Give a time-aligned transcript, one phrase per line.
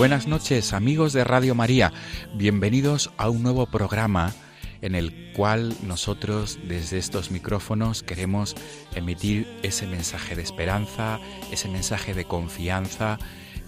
[0.00, 1.92] Buenas noches amigos de Radio María,
[2.32, 4.32] bienvenidos a un nuevo programa
[4.80, 8.56] en el cual nosotros desde estos micrófonos queremos
[8.94, 11.20] emitir ese mensaje de esperanza,
[11.52, 13.18] ese mensaje de confianza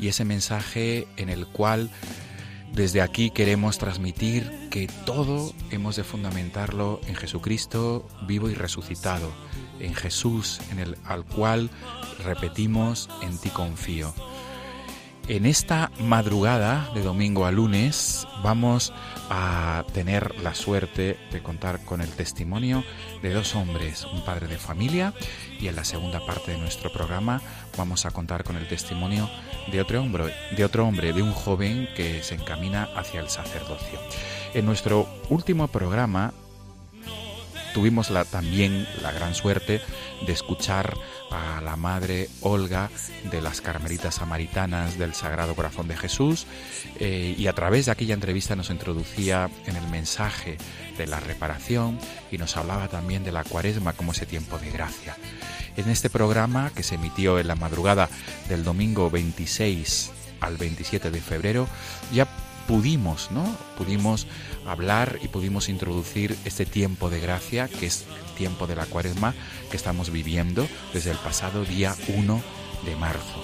[0.01, 1.91] y ese mensaje en el cual
[2.73, 9.31] desde aquí queremos transmitir que todo hemos de fundamentarlo en Jesucristo vivo y resucitado,
[9.81, 11.69] en Jesús en el al cual
[12.25, 14.15] repetimos en ti confío.
[15.33, 18.93] En esta madrugada de domingo a lunes vamos
[19.31, 22.85] a tener la suerte de contar con el testimonio
[23.23, 25.15] de dos hombres, un padre de familia
[25.59, 27.41] y en la segunda parte de nuestro programa
[27.79, 29.27] vamos a contar con el testimonio
[29.71, 34.01] de otro hombre, de otro hombre, de un joven que se encamina hacia el sacerdocio.
[34.53, 36.35] En nuestro último programa
[37.73, 39.81] tuvimos también la gran suerte
[40.27, 40.95] de escuchar
[41.31, 42.91] a la madre Olga
[43.31, 46.47] de las Carmelitas Samaritanas del Sagrado Corazón de Jesús
[47.01, 50.59] eh, y a través de aquella entrevista nos introducía en el mensaje
[50.99, 51.99] de la reparación
[52.31, 55.17] y nos hablaba también de la cuaresma como ese tiempo de gracia.
[55.77, 58.09] En este programa que se emitió en la madrugada
[58.49, 60.11] del domingo 26
[60.41, 61.67] al 27 de febrero
[62.13, 62.29] ya
[62.67, 63.45] pudimos, ¿no?
[63.77, 64.27] Pudimos
[64.67, 69.35] hablar y pudimos introducir este tiempo de gracia, que es el tiempo de la cuaresma
[69.71, 72.43] que estamos viviendo desde el pasado día 1
[72.85, 73.43] de marzo.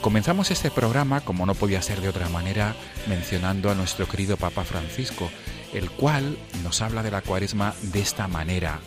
[0.00, 2.76] Comenzamos este programa, como no podía ser de otra manera,
[3.08, 5.30] mencionando a nuestro querido Papa Francisco,
[5.72, 8.80] el cual nos habla de la cuaresma de esta manera.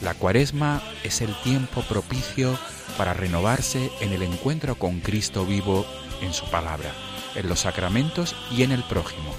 [0.00, 2.58] La cuaresma es el tiempo propicio
[2.96, 5.86] para renovarse en el encuentro con Cristo vivo
[6.22, 9.34] en su palabra en los sacramentos y en el prójimo.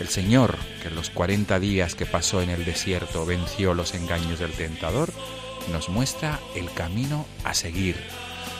[0.00, 4.38] El Señor, que en los 40 días que pasó en el desierto venció los engaños
[4.38, 5.10] del tentador,
[5.72, 7.96] nos muestra el camino a seguir.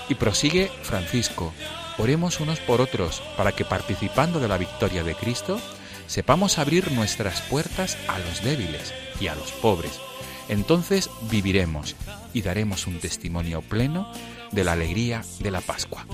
[0.09, 1.53] Y prosigue Francisco,
[1.99, 5.61] oremos unos por otros para que participando de la victoria de Cristo,
[6.07, 10.01] sepamos abrir nuestras puertas a los débiles y a los pobres.
[10.49, 11.97] Entonces viviremos
[12.33, 14.11] y daremos un testimonio pleno
[14.53, 16.07] de la alegría de la Pascua.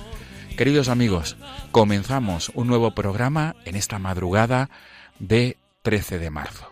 [0.57, 1.37] Queridos amigos,
[1.71, 4.69] comenzamos un nuevo programa en esta madrugada
[5.19, 6.72] de 13 de marzo.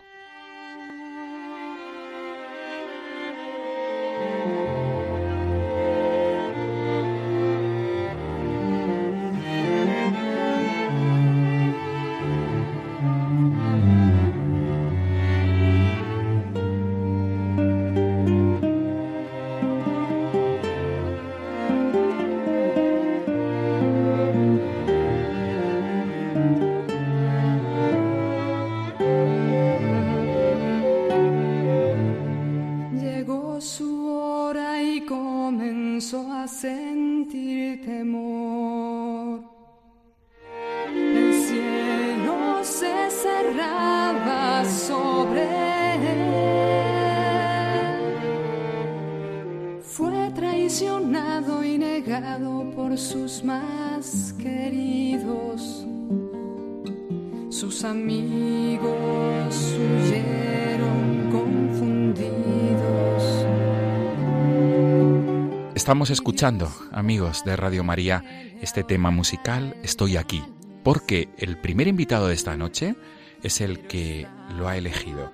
[65.81, 68.23] Estamos escuchando, amigos de Radio María,
[68.61, 70.43] este tema musical Estoy aquí,
[70.83, 72.95] porque el primer invitado de esta noche
[73.41, 75.33] es el que lo ha elegido.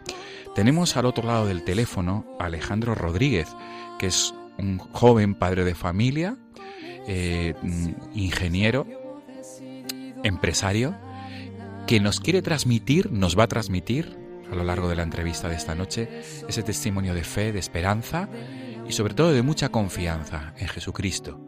[0.55, 3.49] Tenemos al otro lado del teléfono a Alejandro Rodríguez,
[3.99, 6.37] que es un joven padre de familia,
[7.09, 7.53] eh,
[8.15, 8.87] ingeniero,
[10.23, 10.95] empresario,
[11.87, 14.17] que nos quiere transmitir, nos va a transmitir
[14.49, 18.29] a lo largo de la entrevista de esta noche ese testimonio de fe, de esperanza
[18.87, 21.39] y sobre todo de mucha confianza en Jesucristo,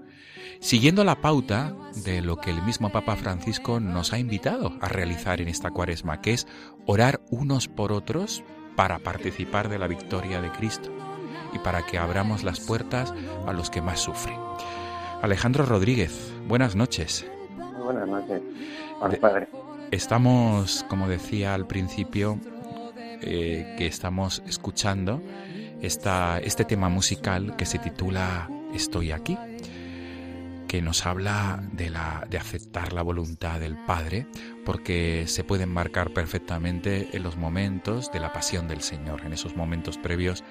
[0.59, 5.41] siguiendo la pauta de lo que el mismo Papa Francisco nos ha invitado a realizar
[5.41, 6.47] en esta cuaresma, que es
[6.85, 8.43] orar unos por otros
[8.75, 10.91] para participar de la victoria de Cristo
[11.53, 13.13] y para que abramos las puertas
[13.47, 14.37] a los que más sufren.
[15.21, 17.25] Alejandro Rodríguez, buenas noches.
[17.83, 18.41] buenas noches,
[19.19, 19.47] padre.
[19.91, 22.39] Estamos, como decía al principio,
[23.21, 25.21] eh, que estamos escuchando
[25.81, 29.37] esta, este tema musical que se titula Estoy aquí,
[30.67, 34.27] que nos habla de, la, de aceptar la voluntad del Padre,
[34.65, 39.55] porque se puede enmarcar perfectamente en los momentos de la pasión del Señor, en esos
[39.55, 40.43] momentos previos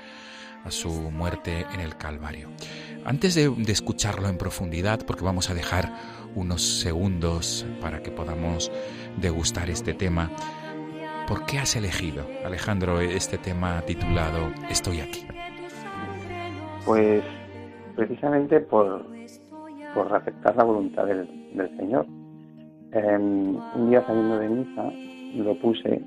[0.64, 2.50] a su muerte en el Calvario.
[3.04, 5.92] Antes de, de, escucharlo en profundidad, porque vamos a dejar
[6.34, 8.72] unos segundos para que podamos
[9.20, 10.30] degustar este tema,
[11.28, 15.26] ¿por qué has elegido, Alejandro, este tema titulado Estoy aquí?
[16.86, 17.22] Pues
[17.94, 19.04] precisamente por,
[19.94, 21.28] por aceptar la voluntad del,
[21.76, 22.06] Señor.
[22.92, 24.90] Em, un día saliendo de misa
[25.36, 26.00] lo puse,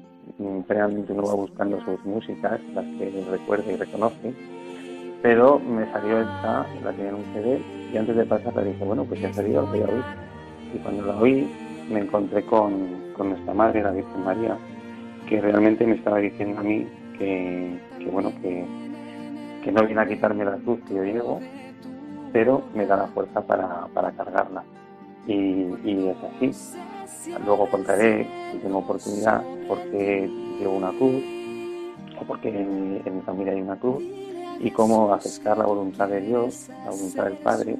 [0.67, 4.33] realmente uno va buscando sus músicas, las que recuerda y reconoce,
[5.21, 7.61] pero me salió esta, la tenía en un CD,
[7.93, 10.03] y antes de pasar le dije, bueno, pues ya salido, voy a oír.
[10.73, 11.47] Y cuando la oí,
[11.91, 14.57] me encontré con, con nuestra Madre, la Virgen María,
[15.31, 16.85] que realmente me estaba diciendo a mí
[17.17, 17.79] que,
[18.11, 18.65] bueno, que
[19.63, 21.39] que no viene a quitarme la cruz que yo llevo,
[22.33, 24.63] pero me da la fuerza para, para cargarla.
[25.27, 27.31] Y, es así.
[27.45, 30.27] Luego contaré, si tengo oportunidad, por qué
[30.59, 31.23] llevo una cruz,
[32.19, 34.03] o porque en mi, familia hay una cruz,
[34.59, 37.77] y cómo aceptar la voluntad de Dios, la voluntad del Padre,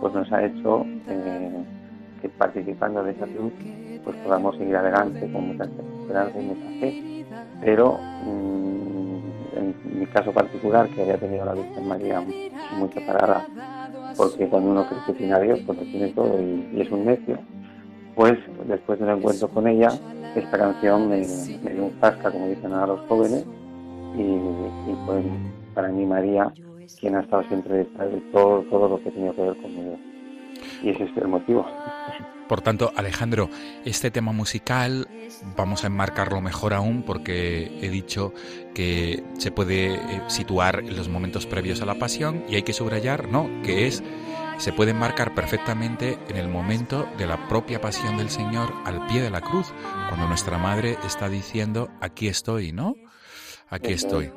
[0.00, 1.64] pues nos ha hecho eh,
[2.22, 3.52] que participando de esa cruz,
[4.04, 7.24] pues podamos seguir adelante con mucha esperanza y mucha fe.
[7.60, 9.04] Pero mm,
[9.56, 13.46] en mi caso particular, que había tenido la Virgen María muy separada,
[14.16, 17.06] porque cuando uno cree que tiene a Dios, pues lo tiene todo y, es un
[17.06, 17.38] necio,
[18.14, 19.88] pues después de un encuentro con ella,
[20.34, 23.44] esta canción me, dio un fasca, como dicen ahora los jóvenes,
[24.16, 25.22] y, fue
[25.74, 26.52] para mí María
[27.00, 29.98] quien ha estado siempre detrás de todo, todo lo que tenía que ver conmigo.
[30.82, 31.66] Y ese es el motivo.
[32.48, 33.48] Por tanto, Alejandro,
[33.84, 35.08] este tema musical
[35.56, 38.32] vamos a enmarcarlo mejor aún porque he dicho
[38.74, 42.74] que se puede eh, situar en los momentos previos a la pasión y hay que
[42.74, 44.02] subrayar, no, que es
[44.58, 49.20] se puede enmarcar perfectamente en el momento de la propia pasión del Señor al pie
[49.20, 49.72] de la cruz,
[50.08, 52.94] cuando nuestra madre está diciendo, aquí estoy, ¿no?
[53.68, 54.30] Aquí estoy.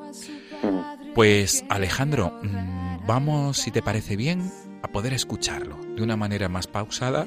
[1.14, 6.68] Pues Alejandro, mm, vamos, si te parece bien, a poder escucharlo de una manera más
[6.68, 7.26] pausada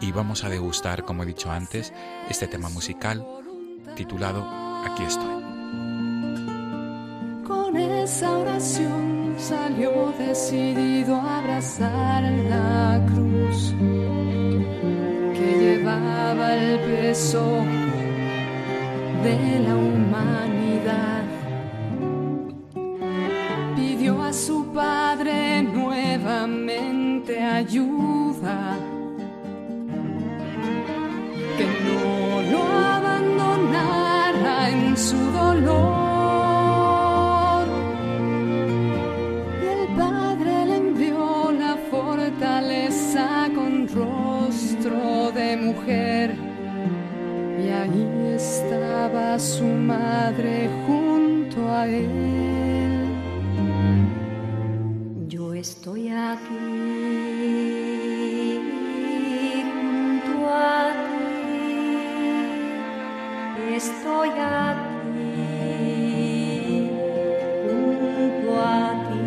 [0.00, 1.92] y vamos a degustar, como he dicho antes,
[2.30, 3.26] este tema musical
[3.96, 4.46] titulado
[4.84, 5.42] Aquí estoy.
[7.44, 13.74] Con esa oración salió decidido a abrazar la cruz
[15.34, 17.64] que llevaba el peso
[19.24, 21.24] de la humanidad.
[23.74, 27.05] Pidió a su padre nuevamente
[27.46, 28.76] ayuda
[31.56, 32.62] que no lo
[32.96, 35.66] abandonara en su dolor.
[39.62, 46.34] Y el Padre le envió la fortaleza con rostro de mujer.
[47.58, 52.45] Y ahí estaba su madre junto a él.
[55.68, 57.56] Estoy aquí.
[63.76, 64.88] estoy aquí,
[67.68, 69.18] junto a ti.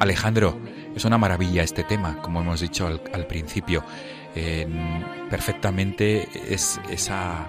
[0.00, 0.58] Alejandro,
[0.96, 3.84] es una maravilla este tema, como hemos dicho al, principio.
[5.30, 7.48] perfectamente es esa,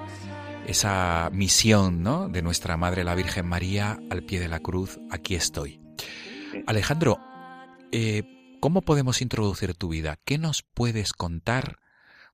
[0.67, 2.29] esa misión ¿no?
[2.29, 5.83] de nuestra Madre la Virgen María al pie de la cruz, aquí estoy.
[6.67, 7.19] Alejandro,
[7.91, 8.23] eh,
[8.59, 10.19] ¿cómo podemos introducir tu vida?
[10.25, 11.79] ¿Qué nos puedes contar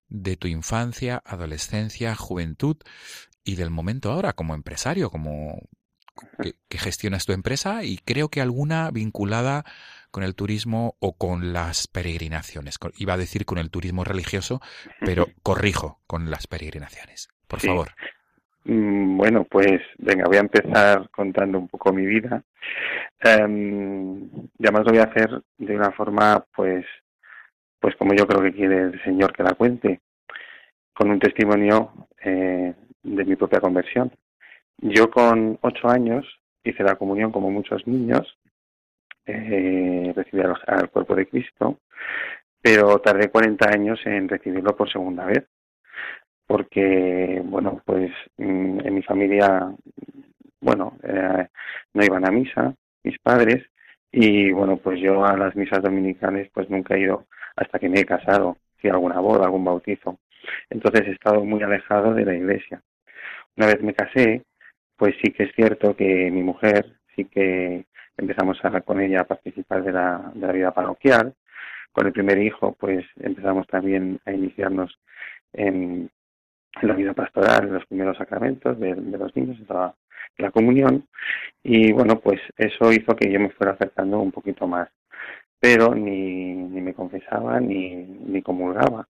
[0.07, 2.77] de tu infancia, adolescencia, juventud
[3.43, 5.61] y del momento ahora como empresario, como
[6.69, 9.65] que, gestionas tu empresa y creo que alguna vinculada
[10.11, 12.77] con el turismo o con las peregrinaciones.
[12.97, 14.61] Iba a decir con el turismo religioso,
[15.01, 17.29] pero corrijo con las peregrinaciones.
[17.47, 17.93] Por favor.
[18.65, 22.43] Mm, bueno, pues venga, voy a empezar contando un poco mi vida.
[23.23, 24.23] Um,
[24.57, 26.85] y además lo voy a hacer de una forma, pues,
[27.79, 30.01] pues como yo creo que quiere el Señor que la cuente,
[30.93, 32.73] con un testimonio eh,
[33.03, 34.11] de mi propia conversión.
[34.77, 36.25] Yo con ocho años
[36.63, 38.37] hice la comunión como muchos niños,
[39.25, 41.79] eh, recibí al, al cuerpo de Cristo,
[42.61, 45.45] pero tardé 40 años en recibirlo por segunda vez,
[46.49, 49.71] porque, bueno, pues mm, en mi familia,
[50.59, 51.47] bueno, eh,
[51.93, 53.63] no iban a misa mis padres
[54.11, 57.99] y, bueno, pues yo a las misas dominicales pues nunca he ido hasta que me
[57.99, 60.17] he casado, si alguna boda, algún bautizo.
[60.71, 62.81] Entonces he estado muy alejado de la iglesia.
[63.55, 64.41] Una vez me casé,
[64.97, 67.85] pues sí que es cierto que mi mujer, sí que
[68.17, 71.35] empezamos con ella a participar de la, de la vida parroquial.
[71.91, 74.97] Con el primer hijo, pues empezamos también a iniciarnos
[75.53, 76.09] en,
[76.87, 79.93] la vida pastoral, en los primeros sacramentos de, los niños, en la,
[80.37, 81.07] la comunión.
[81.63, 84.89] Y bueno, pues eso hizo que yo me fuera acercando un poquito más.
[85.59, 89.07] Pero ni, ni me confesaba ni, ni comulgaba.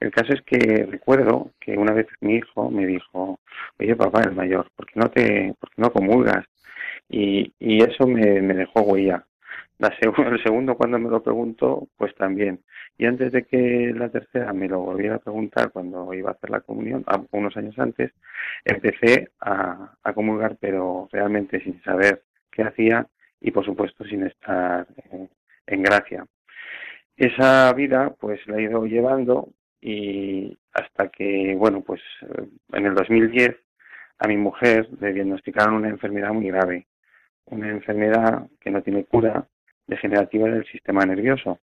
[0.00, 3.40] El caso es que recuerdo que una vez mi hijo me dijo,
[3.80, 6.44] oye papá, el mayor, ¿por qué no te, por qué no comulgas?
[7.08, 9.24] Y, y eso me, me dejó huella.
[9.78, 12.60] La el segundo cuando me lo preguntó, pues también.
[12.96, 16.50] Y antes de que la tercera me lo volviera a preguntar cuando iba a hacer
[16.50, 18.12] la comunión, unos años antes,
[18.64, 23.06] empecé a, a comulgar, pero realmente sin saber qué hacía
[23.40, 25.28] y por supuesto sin estar eh,
[25.66, 26.26] en gracia.
[27.16, 32.00] Esa vida pues la he ido llevando y hasta que, bueno, pues
[32.72, 33.56] en el 2010
[34.18, 36.86] a mi mujer le diagnosticaron una enfermedad muy grave,
[37.46, 39.46] una enfermedad que no tiene cura,
[39.88, 41.58] degenerativa del sistema nervioso.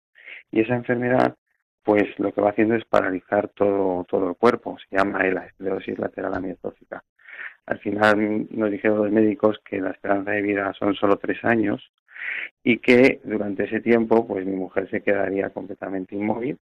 [0.51, 1.35] Y esa enfermedad,
[1.83, 5.99] pues lo que va haciendo es paralizar todo, todo el cuerpo, se llama ELA, esclerosis
[5.99, 7.03] lateral amiotrófica.
[7.65, 11.91] Al final nos dijeron los médicos que la esperanza de vida son solo tres años
[12.63, 16.57] y que durante ese tiempo pues mi mujer se quedaría completamente inmóvil,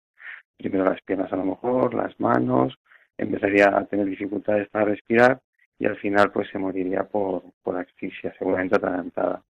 [0.58, 2.78] primero las piernas a lo mejor, las manos,
[3.18, 5.42] empezaría a tener dificultades para respirar
[5.80, 9.42] y al final pues se moriría por, por asfixia, seguramente atragantada.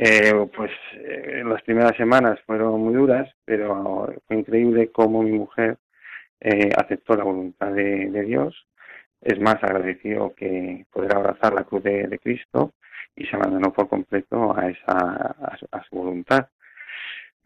[0.00, 5.76] Eh, pues eh, las primeras semanas fueron muy duras, pero fue increíble cómo mi mujer
[6.40, 8.54] eh, aceptó la voluntad de, Dios.
[9.20, 12.74] Es más, agradeció que poder abrazar la cruz de, Cristo
[13.16, 15.34] y se abandonó por completo a esa
[15.72, 16.48] a su, voluntad.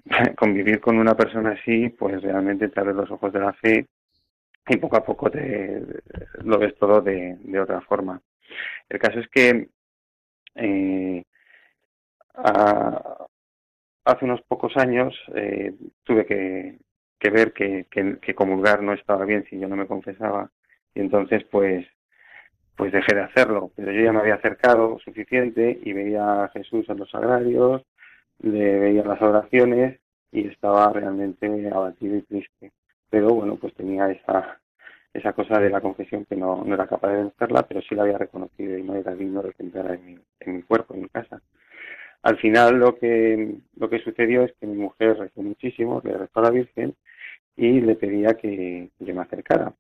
[0.37, 3.87] Convivir con una persona así, pues realmente te abre los ojos de la fe
[4.69, 5.83] y poco a poco te
[6.45, 8.21] lo ves todo de, otra forma.
[8.91, 9.69] El caso es que
[12.35, 15.75] hace unos pocos años eh,
[16.05, 16.79] tuve que,
[17.19, 20.51] que ver que, que, comulgar no estaba bien si yo no me confesaba
[20.95, 21.87] y entonces pues
[22.77, 26.89] pues dejé de hacerlo, pero yo ya me había acercado suficiente y veía a Jesús
[26.89, 27.83] en los sagrarios,
[28.41, 30.01] le veía las oraciones
[30.33, 32.73] y estaba realmente abatido y triste.
[33.11, 34.59] Pero bueno, pues tenía esa,
[35.35, 38.77] cosa de la confesión que no, era capaz de vencerla, pero sí la había reconocido
[38.79, 41.43] y no era digno de en mi, en mi cuerpo, en mi casa.
[42.23, 46.41] Al final lo que, lo que sucedió es que mi mujer rezó muchísimo, le rezó
[46.41, 46.95] a la Virgen
[47.57, 49.75] y le pedía que yo me acercara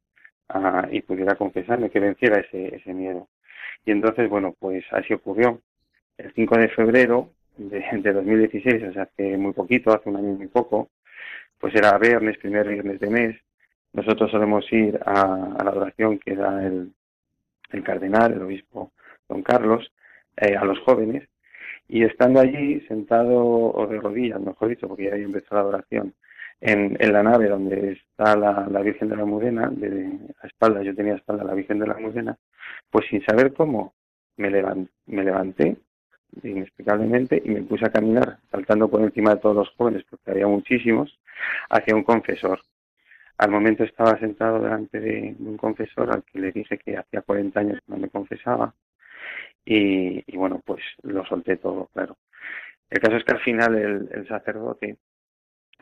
[0.91, 3.29] y pudiera confesarme, que venciera ese, ese miedo.
[3.87, 5.61] Y entonces, bueno, pues así ocurrió.
[6.19, 10.35] El 5 de febrero de, de 2016, o sea, hace muy poquito, hace un año
[10.35, 10.91] muy poco,
[11.59, 13.37] pues era viernes, primer viernes de mes.
[13.93, 16.93] Nosotros solemos ir a, la adoración que da el,
[17.71, 18.93] el cardenal, el obispo
[19.29, 19.91] don Carlos,
[20.37, 21.29] eh, a los jóvenes.
[21.93, 26.15] Y estando allí, sentado o de rodillas, mejor dicho, porque ya había empezado la adoración,
[26.59, 30.83] en, en la nave donde está la, la Virgen de la Mudena, de, a espalda,
[30.83, 32.39] yo tenía a espalda la Virgen de la Mudena,
[32.89, 33.93] pues sin saber cómo
[34.39, 34.49] me,
[35.05, 35.77] me levanté
[36.43, 40.47] inexplicablemente y me puse a caminar saltando por encima de todos los jóvenes porque había
[40.47, 41.21] muchísimos
[41.69, 42.59] hacia un confesor.
[43.37, 47.61] Al momento estaba sentado delante de un confesor al que le dije que hacía 40
[47.61, 48.73] años que no me confesaba
[49.65, 52.17] y, bueno, pues lo solté todo, claro.
[52.91, 54.97] El caso es que al final el, el sacerdote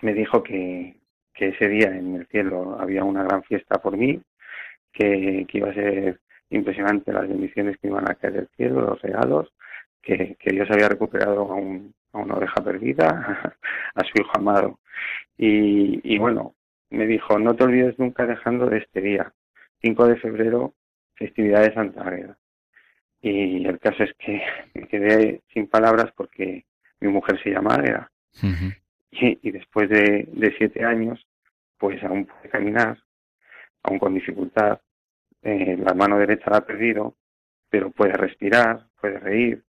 [0.03, 1.01] me dijo que,
[1.35, 4.21] que ese día en el cielo había una gran fiesta por mí,
[4.93, 6.21] que, iba a ser
[6.51, 9.53] impresionante las bendiciones que iban a caer del cielo, los regalos,
[10.03, 13.57] que, que Dios había recuperado a, un, a una oveja perdida,
[13.95, 14.81] a su hijo amado.
[15.37, 16.55] Y, y bueno,
[16.91, 19.33] me dijo, no te olvides nunca dejando de este día,
[19.83, 20.75] 5 de febrero,
[21.15, 22.37] festividad de Santa Águeda.
[23.23, 24.43] Y el caso es que
[24.75, 26.65] me quedé sin palabras porque
[27.01, 28.11] mi mujer se llama Águeda.
[29.11, 31.27] y, después de, de, siete años,
[31.79, 32.99] pues aún puede caminar,
[33.83, 34.81] aún con dificultad.
[35.43, 37.17] Eh, la mano derecha la ha perdido,
[37.69, 39.63] pero puede respirar, puede reír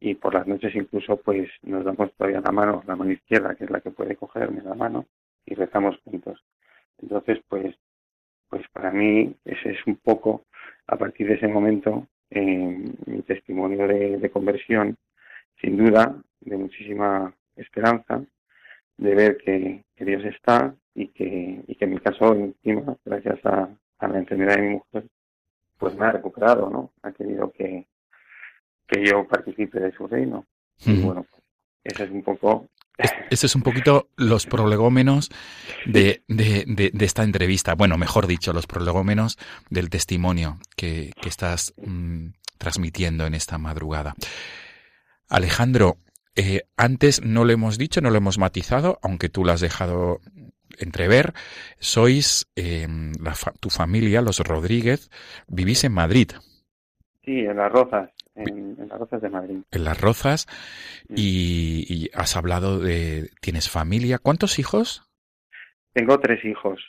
[0.00, 3.64] y por las noches incluso pues nos damos todavía la mano, la mano izquierda, que
[3.64, 5.06] es la que puede cogerme la mano
[5.46, 6.44] y rezamos juntos.
[7.00, 7.74] Entonces pues
[8.48, 10.44] pues para mí ese es un poco
[10.86, 14.96] a partir de ese momento eh, mi testimonio de, de conversión,
[15.60, 18.22] sin duda, de muchísima esperanza,
[18.96, 23.44] de ver que, que Dios está y que, y que en mi caso, encima, gracias
[23.46, 25.04] a, a la enfermedad de mi mujer,
[25.78, 26.92] pues me ha recuperado, ¿no?
[27.02, 27.86] Ha querido que,
[28.86, 30.46] que yo participe de su reino.
[30.86, 31.26] Y bueno,
[31.82, 35.30] ese es un poco Es- Ese es un poquito los prolegómenos
[35.86, 37.74] de, de, de- de esta entrevista.
[37.74, 39.38] Bueno, mejor dicho, los prolegómenos
[39.70, 44.14] del testimonio que, que estás mm, transmitiendo en esta madrugada.
[45.28, 45.96] Alejandro,
[46.36, 50.20] eh, antes no lo hemos dicho, no lo hemos matizado, aunque tú lo has dejado
[50.78, 51.32] entrever.
[51.78, 52.86] Sois, eh,
[53.20, 55.10] la fa- tu familia, los Rodríguez,
[55.48, 56.30] vivís en Madrid,
[57.24, 59.56] Sí, en las Rozas, en, en las Rozas de Madrid.
[59.70, 60.46] en Las Rozas,
[61.08, 64.18] y, y has hablado de, tienes familia.
[64.18, 65.02] ¿Cuántos hijos?
[65.92, 66.80] Tengo tres hijos.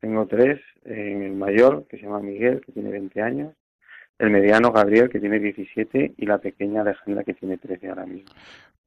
[0.00, 3.54] Tengo tres, eh, el mayor, que se llama Miguel, que tiene 20 años,
[4.18, 8.30] el mediano, Gabriel, que tiene 17, y la pequeña, Alejandra, que tiene 13 ahora mismo.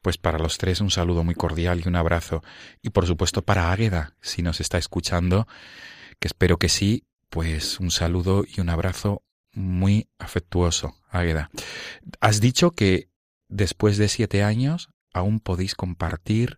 [0.02, 2.42] Pues para los tres un saludo muy cordial y un abrazo.
[2.82, 5.46] Y por supuesto para Águeda, si nos está escuchando,
[6.20, 9.24] que espero que sí, pues un saludo y un abrazo
[9.54, 11.50] muy afectuoso, Águeda.
[12.22, 13.10] Has dicho que
[13.48, 16.58] después de siete años aún podéis compartir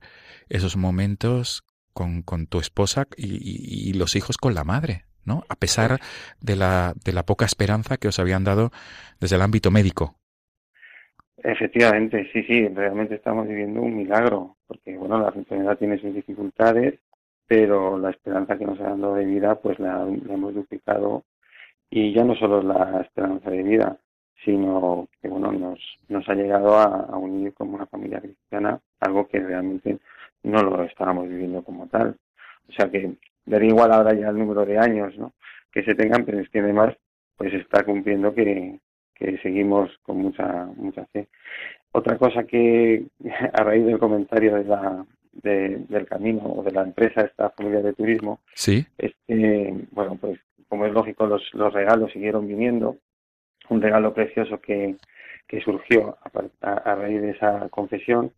[0.50, 5.43] esos momentos con, tu esposa y, los hijos con la madre, ¿no?
[5.50, 6.00] A pesar
[6.39, 8.72] de la, de la poca esperanza que os habían dado
[9.20, 10.15] desde el ámbito médico.
[11.43, 17.00] Efectivamente, sí, sí, realmente estamos viviendo un milagro, porque bueno, la enfermedad tiene sus dificultades,
[17.48, 21.24] pero la esperanza que nos ha dado de vida, pues la, la hemos duplicado,
[21.89, 23.98] y ya no solo la esperanza de vida,
[24.43, 25.79] sino que bueno, nos,
[26.10, 29.98] nos ha llegado a, a unir como una familia cristiana, algo que realmente
[30.43, 32.15] no lo estábamos viviendo como tal.
[32.69, 33.13] O sea que
[33.45, 35.33] daría igual ahora ya el número de años, ¿no?
[35.71, 36.95] Que se tengan, pero es que además,
[37.38, 38.79] pues está cumpliendo que,
[39.15, 41.27] que seguimos con mucha mucha fe.
[41.91, 43.03] Otra cosa que
[43.53, 47.81] a raíz del comentario de la de- del camino o de la empresa esta familia
[47.81, 48.86] de turismo ¿Sí?
[48.97, 52.97] es que bueno pues como es lógico los, los regalos siguieron viniendo
[53.71, 54.95] un regalo precioso que,
[55.47, 58.31] que surgió a, par- a- a raíz de esa confesión.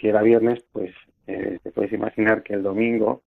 [0.00, 0.92] Si era viernes pues
[1.26, 3.22] eh, te puedes imaginar que el domingo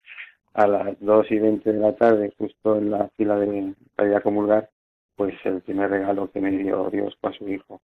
[0.54, 4.16] a las 2 y 20 de la tarde justo en la fila de para ir
[4.16, 4.70] a comulgar
[5.16, 7.82] pues el primer regalo que me dio Dios fue a su hijo.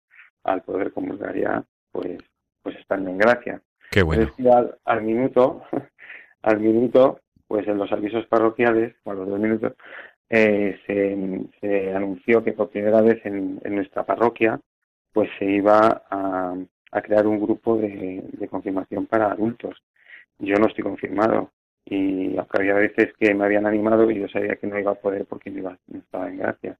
[0.43, 2.17] Al poder comulgar ya pues
[2.61, 3.61] pues estando en gracia.
[3.91, 4.23] Qué bueno.
[4.23, 5.61] es que al, al minuto,
[6.41, 9.73] al minuto, pues en los avisos parroquiales, o a los dos minutos,
[10.37, 10.77] eh,
[11.61, 14.59] se, anunció que por primera vez en, nuestra parroquia,
[15.13, 16.55] pues se iba a,
[17.03, 19.81] crear un grupo de, confirmación para adultos.
[20.39, 21.51] Yo no estoy confirmado
[21.85, 25.25] y había veces que me habían animado y yo sabía que no iba a poder
[25.25, 26.77] porque no, iba, no estaba en gracia.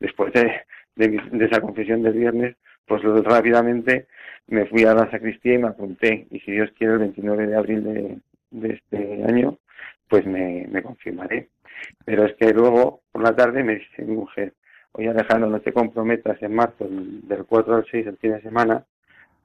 [0.00, 0.62] Después de,
[1.44, 4.06] esa confesión del viernes, pues rápidamente
[4.46, 6.26] me fui a la sacristía y me apunté.
[6.30, 9.58] Y si Dios quiere, el 29 de abril de, este año,
[10.08, 11.50] pues me confirmaré.
[12.04, 14.54] Pero es que luego, por la tarde, me dice mi mujer,
[14.92, 18.42] oye Alejandro, no te comprometas en marzo, el- del 4 al 6, el fin de
[18.42, 18.84] semana,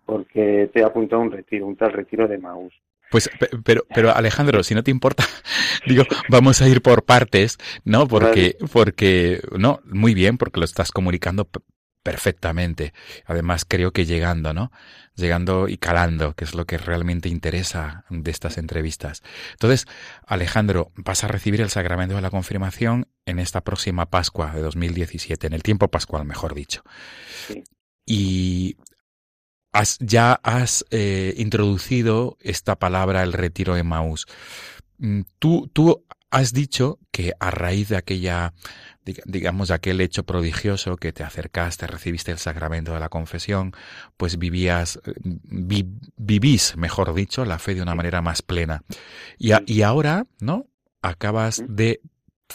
[0.06, 2.74] porque te he apuntado a un retiro, un tal retiro de Maús.
[3.12, 5.24] Pues, pe- pero, pero Alejandro, si no te importa,
[5.88, 8.08] digo, vamos a ir por partes, ¿no?
[8.08, 11.48] Porque, porque, no, muy bien, porque lo estás comunicando
[12.04, 12.94] perfectamente.
[13.26, 14.72] Además, creo que llegando, ¿no?
[15.16, 19.22] Llegando y calando, que es lo que realmente interesa de estas entrevistas.
[19.52, 19.86] Entonces,
[20.26, 25.48] Alejandro, vas a recibir el sacramento de la confirmación en esta próxima Pascua de 2017,
[25.48, 26.84] en el tiempo pascual, mejor dicho.
[27.48, 27.64] Sí.
[28.06, 28.78] Y
[29.72, 34.26] has, ya has eh, introducido esta palabra, el retiro de Maús.
[34.98, 38.54] Mm, Tú, tú has dicho que a raíz de aquella,
[39.26, 43.74] digamos, aquel hecho prodigioso que te acercaste, recibiste el sacramento de la confesión,
[44.18, 48.84] pues vivías, eh, vi- vivís, mejor dicho, la fe de una manera más plena.
[49.38, 50.68] Y, a- y ahora, ¿no?
[51.02, 52.02] Acabas de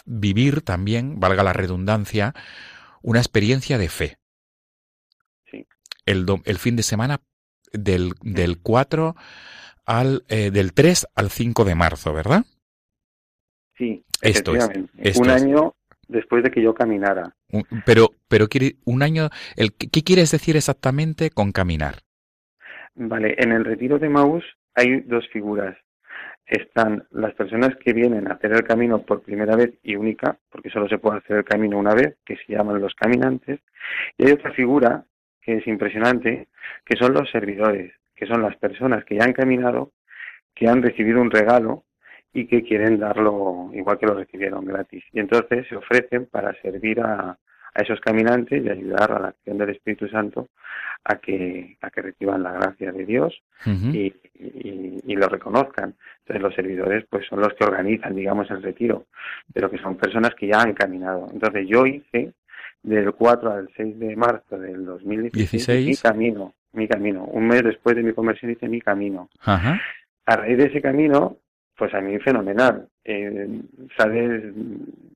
[0.05, 2.35] vivir también, valga la redundancia,
[3.03, 4.19] una experiencia de fe.
[5.51, 5.67] Sí.
[6.07, 7.21] El, el fin de semana
[7.73, 9.17] del, del 4
[9.87, 12.45] al, eh, del 3 al 5 de marzo, ¿verdad?
[13.77, 15.43] Sí, Esto es, esto un es.
[15.43, 15.75] año
[16.09, 17.35] después de que yo caminara.
[17.87, 21.97] Pero, pero quiere un año, el, ¿qué quieres decir exactamente con caminar?
[22.95, 25.77] Vale, en el retiro de Maús hay dos figuras.
[26.47, 30.71] Están las personas que vienen a hacer el camino por primera vez y única, porque
[30.71, 33.61] solo se puede hacer el camino una vez, que se llaman los caminantes.
[34.19, 35.05] Y hay otra figura
[35.41, 36.49] que es impresionante,
[36.85, 39.93] que son los servidores, que son las personas que ya han caminado,
[40.55, 41.85] que han recibido un regalo
[42.35, 45.05] y que quieren darlo igual que lo recibieron gratis.
[45.13, 47.39] Y entonces se ofrecen para servir a,
[47.75, 50.49] a esos caminantes y ayudar a la acción del Espíritu Santo
[51.05, 53.35] a que, a que reciban la gracia de Dios
[53.67, 55.95] y, y, lo reconozcan.
[56.21, 59.07] Entonces los servidores pues son los que organizan, digamos, el retiro,
[59.53, 61.29] pero que son personas que ya han caminado.
[61.33, 62.33] Entonces yo hice
[62.83, 67.25] del 4 al 6 de marzo del 2016 mi camino, mi camino.
[67.25, 69.29] Un mes después de mi conversión hice mi camino.
[70.27, 71.37] A raíz de ese camino,
[71.77, 72.89] pues a mí fenomenal.
[73.05, 73.49] Eh,
[73.97, 74.55] sales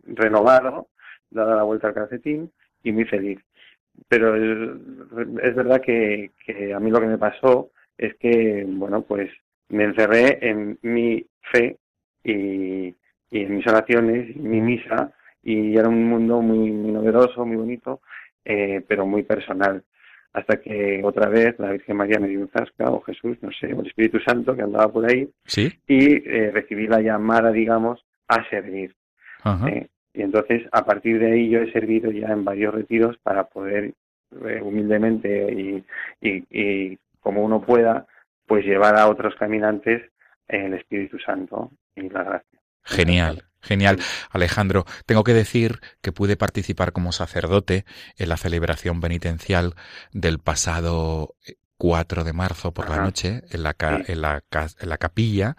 [0.06, 0.88] renovado,
[1.30, 2.50] dada la vuelta al calcetín
[2.82, 3.38] y muy feliz.
[4.08, 6.30] Pero es, verdad que,
[6.74, 9.30] a mí lo que me pasó es que, bueno, pues
[9.70, 11.78] me encerré en mi fe
[12.22, 12.94] y,
[13.30, 18.00] en mis oraciones, mi misa, y era un mundo muy, novedoso, muy bonito,
[18.44, 19.82] eh, pero muy personal.
[20.32, 23.72] Hasta que otra vez la Virgen María me dio un zasca, o Jesús, no sé,
[23.72, 25.72] o el Espíritu Santo que andaba por ahí, ¿Sí?
[25.86, 28.94] y eh, recibí la llamada, digamos, a servir.
[29.66, 33.44] Eh, y entonces, a partir de ahí, yo he servido ya en varios retiros para
[33.44, 33.94] poder
[34.62, 35.84] humildemente y,
[36.20, 38.06] y, y como uno pueda,
[38.46, 40.02] pues llevar a otros caminantes
[40.48, 42.57] el Espíritu Santo y la gracia.
[42.88, 43.44] Genial.
[43.60, 43.98] Genial.
[44.30, 47.84] Alejandro, tengo que decir que pude participar como sacerdote
[48.16, 49.74] en la celebración penitencial
[50.12, 51.34] del pasado
[51.76, 55.56] 4 de marzo por la noche en la, en, la, en la capilla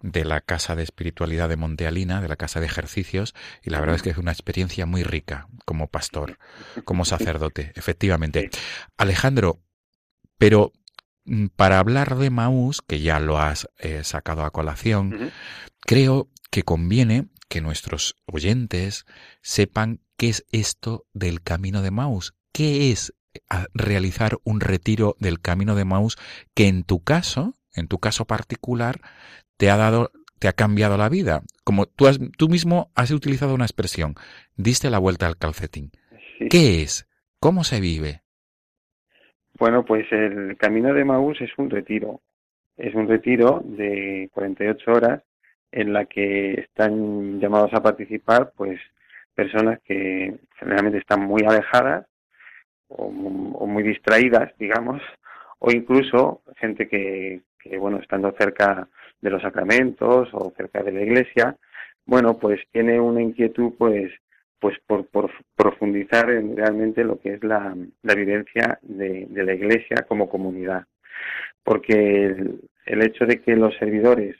[0.00, 3.96] de la Casa de Espiritualidad de Montealina, de la Casa de Ejercicios, y la verdad
[3.96, 6.38] es que fue una experiencia muy rica como pastor,
[6.84, 8.50] como sacerdote, efectivamente.
[8.96, 9.60] Alejandro,
[10.38, 10.72] pero
[11.24, 15.32] Mm, para hablar de Maús, que ya lo has eh, sacado a colación,
[15.80, 19.06] creo que conviene que nuestros oyentes
[19.40, 23.14] sepan qué es esto del camino de Maús, qué es
[23.72, 26.18] realizar un retiro del camino de Maús
[26.54, 29.00] que en tu caso, en tu caso particular,
[29.56, 31.42] te ha dado te ha cambiado la vida.
[31.64, 34.14] Como tú, has, tú mismo has utilizado una expresión,
[34.56, 35.92] diste la vuelta al calcetín.
[36.50, 37.08] ¿Qué es?
[37.38, 38.22] ¿Cómo se vive?
[39.56, 42.20] Bueno, pues el Camino de Maús es un retiro.
[42.76, 45.22] Es un retiro de 48 horas
[45.72, 48.80] en la que están llamados a participar pues
[49.34, 52.06] personas que generalmente están muy alejadas
[52.88, 55.00] o, muy distraídas, digamos,
[55.58, 58.86] o incluso gente que, que, bueno, estando cerca
[59.20, 61.56] de los sacramentos o cerca de la iglesia,
[62.04, 64.12] bueno, pues tiene una inquietud pues
[64.62, 65.08] pues por,
[65.56, 70.84] profundizar en realmente lo que es la, la vivencia de, de, la Iglesia como comunidad.
[71.64, 74.36] Porque el, el, hecho de que los servidores,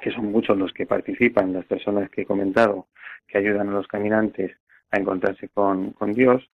[0.00, 2.86] que son muchos los que participan, las personas que he comentado,
[3.26, 4.56] que ayudan a los caminantes
[4.90, 6.48] a encontrarse con, con Dios,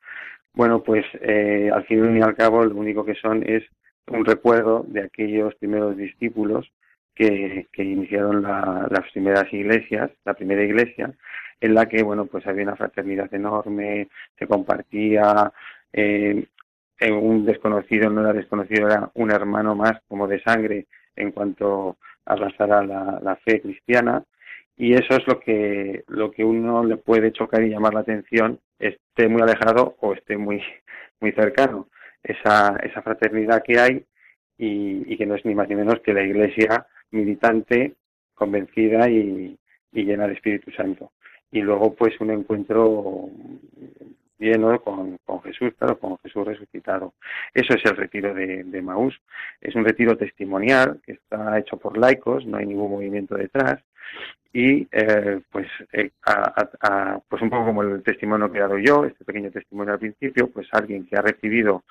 [0.52, 3.62] bueno, pues eh, al fin y al cabo lo único que son es
[4.08, 6.70] un recuerdo de aquellos primeros discípulos
[7.14, 11.12] que, que iniciaron la, las primeras iglesias, la primera iglesia,
[11.60, 15.52] en la que, bueno, pues había una fraternidad enorme, se compartía,
[15.92, 16.46] eh,
[17.08, 22.84] un desconocido no era desconocido, era un hermano más como de sangre en cuanto abrazara
[22.84, 24.24] la, la fe cristiana.
[24.76, 28.58] Y eso es lo que lo que uno le puede chocar y llamar la atención
[28.78, 30.62] esté muy alejado o esté muy
[31.20, 31.88] muy cercano.
[32.22, 34.04] Esa esa fraternidad que hay
[34.56, 37.94] y, y que no es ni más ni menos que la iglesia militante
[38.34, 39.58] convencida y,
[39.92, 41.12] y llena de Espíritu Santo.
[41.50, 43.28] Y luego pues un encuentro
[44.40, 47.14] lleno con, con Jesús, claro, con Jesús resucitado.
[47.54, 49.20] Eso es el retiro de, de Maús.
[49.60, 53.80] Es un retiro testimonial que está hecho por laicos, no hay ningún movimiento detrás
[54.52, 56.10] y eh, pues eh,
[57.28, 60.50] pues un poco como el testimonio que he dado yo, este pequeño testimonio al principio,
[60.50, 61.84] pues alguien que ha recibido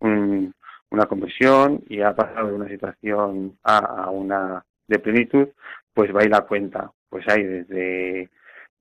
[0.00, 0.54] un,
[0.90, 5.48] una conversión y ha pasado de una situación a, a una de plenitud,
[5.94, 6.92] pues va y la cuenta.
[7.08, 8.28] Pues hay desde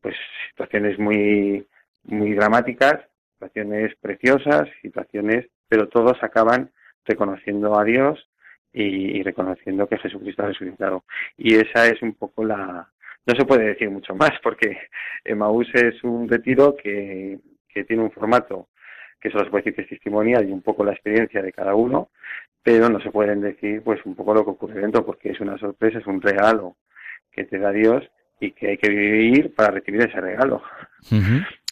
[0.02, 0.16] pues
[0.50, 1.66] situaciones muy
[2.04, 3.00] muy dramáticas,
[3.42, 6.70] situaciones preciosas, situaciones, pero todos acaban
[7.06, 8.30] reconociendo a Dios
[8.72, 11.04] y, reconociendo que Jesucristo ha resucitado.
[11.38, 12.88] Y esa es un poco la...
[13.26, 14.78] No se puede decir mucho más porque
[15.24, 18.68] Emmaús es un retiro que, que tiene un formato
[19.20, 21.76] que solo se puede decir que es testimonial y un poco la experiencia de cada
[21.76, 22.10] uno,
[22.64, 25.58] pero no se pueden decir pues un poco lo que ocurre dentro porque es una
[25.58, 26.76] sorpresa, es un regalo
[27.32, 28.04] que te da Dios
[28.40, 30.64] y que hay que vivir para recibir ese regalo.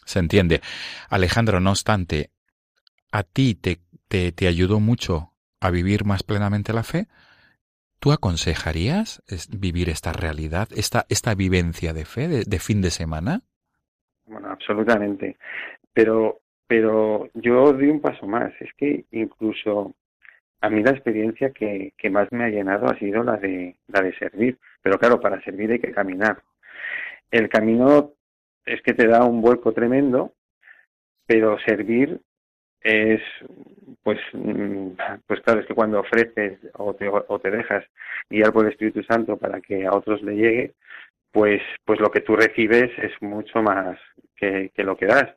[0.04, 0.60] Se entiende.
[1.08, 2.30] Alejandro, no obstante,
[3.12, 7.06] ¿a ti te, te, te, ayudó mucho a vivir más plenamente la fe?
[8.00, 13.42] ¿Tú aconsejarías vivir esta realidad, esta, esta vivencia de fe de, fin de semana?
[14.24, 15.36] Bueno, absolutamente.
[15.92, 18.52] Pero, pero yo doy un paso más.
[18.60, 19.94] Es que incluso
[20.62, 24.00] a mí la experiencia que, que más me ha llenado ha sido la de, la
[24.00, 24.58] de servir.
[24.82, 26.42] Pero claro, para servir hay que caminar.
[27.30, 28.14] El camino
[28.64, 30.32] es que te da un vuelco tremendo,
[31.26, 32.20] pero servir
[32.80, 33.20] es
[34.02, 34.92] pues mm,
[35.26, 37.84] pues claro es que cuando ofreces o te, o te dejas
[38.28, 40.74] guiar por el Espíritu Santo para que a otros le llegue
[41.30, 43.98] pues pues lo que tú recibes es mucho más
[44.36, 45.28] que, que lo que das.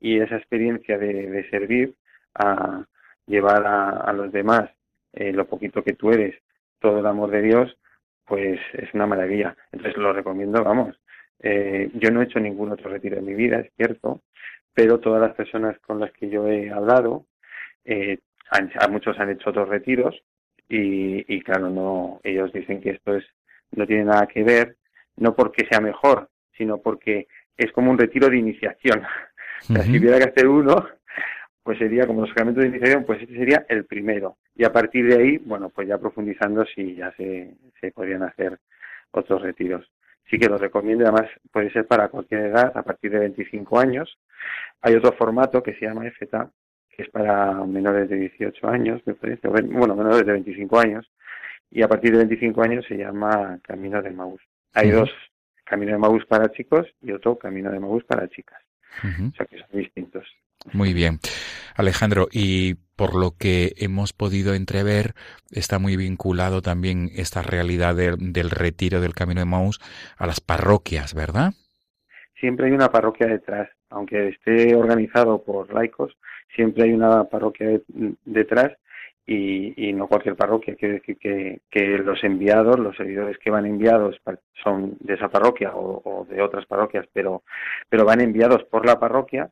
[0.00, 1.94] Y esa experiencia de, de servir
[2.34, 2.84] a
[3.26, 4.70] llevar a, a los demás
[5.12, 6.36] eh, lo poquito que tú eres
[6.80, 7.76] todo el amor de Dios
[8.26, 9.56] pues es una maravilla.
[9.72, 10.98] Entonces lo recomiendo vamos
[11.40, 14.22] eh, yo no he hecho ningún otro retiro en mi vida es cierto
[14.78, 17.26] pero todas las personas con las que yo he hablado,
[17.84, 20.14] eh, han, a muchos han hecho otros retiros
[20.68, 23.24] y, y, claro, no, ellos dicen que esto es,
[23.72, 24.76] no tiene nada que ver,
[25.16, 29.02] no porque sea mejor, sino porque es como un retiro de iniciación.
[29.68, 30.86] o sea, si hubiera que hacer uno,
[31.64, 34.36] pues sería como los sacramentos de iniciación, pues este sería el primero.
[34.54, 38.60] Y a partir de ahí, bueno, pues ya profundizando si ya se, se podrían hacer
[39.10, 39.90] otros retiros
[40.30, 44.18] sí que lo recomiendo, además puede ser para cualquier edad, a partir de 25 años.
[44.82, 46.50] Hay otro formato que se llama EFETA,
[46.90, 51.10] que es para menores de 18 años, me parece, bueno, menores de 25 años,
[51.70, 54.40] y a partir de 25 años se llama Camino de Maús.
[54.74, 55.10] Hay dos,
[55.64, 58.60] Camino de Maús para chicos y otro Camino de Maús para chicas.
[59.02, 60.26] O sea que son distintos.
[60.72, 61.18] Muy bien.
[61.76, 65.14] Alejandro, y por lo que hemos podido entrever,
[65.52, 69.80] está muy vinculado también esta realidad del, retiro del Camino de Maús
[70.16, 71.52] a las parroquias, ¿verdad?
[72.40, 76.16] Siempre hay una parroquia detrás, aunque esté organizado por laicos,
[76.54, 77.82] siempre hay una parroquia de,
[78.24, 78.72] detrás
[79.24, 80.74] y, no cualquier parroquia.
[80.74, 84.20] Quiere decir que, los enviados, los seguidores que van enviados
[84.64, 87.42] son de esa parroquia o, o, de otras parroquias, pero,
[87.88, 89.50] pero van enviados por la parroquia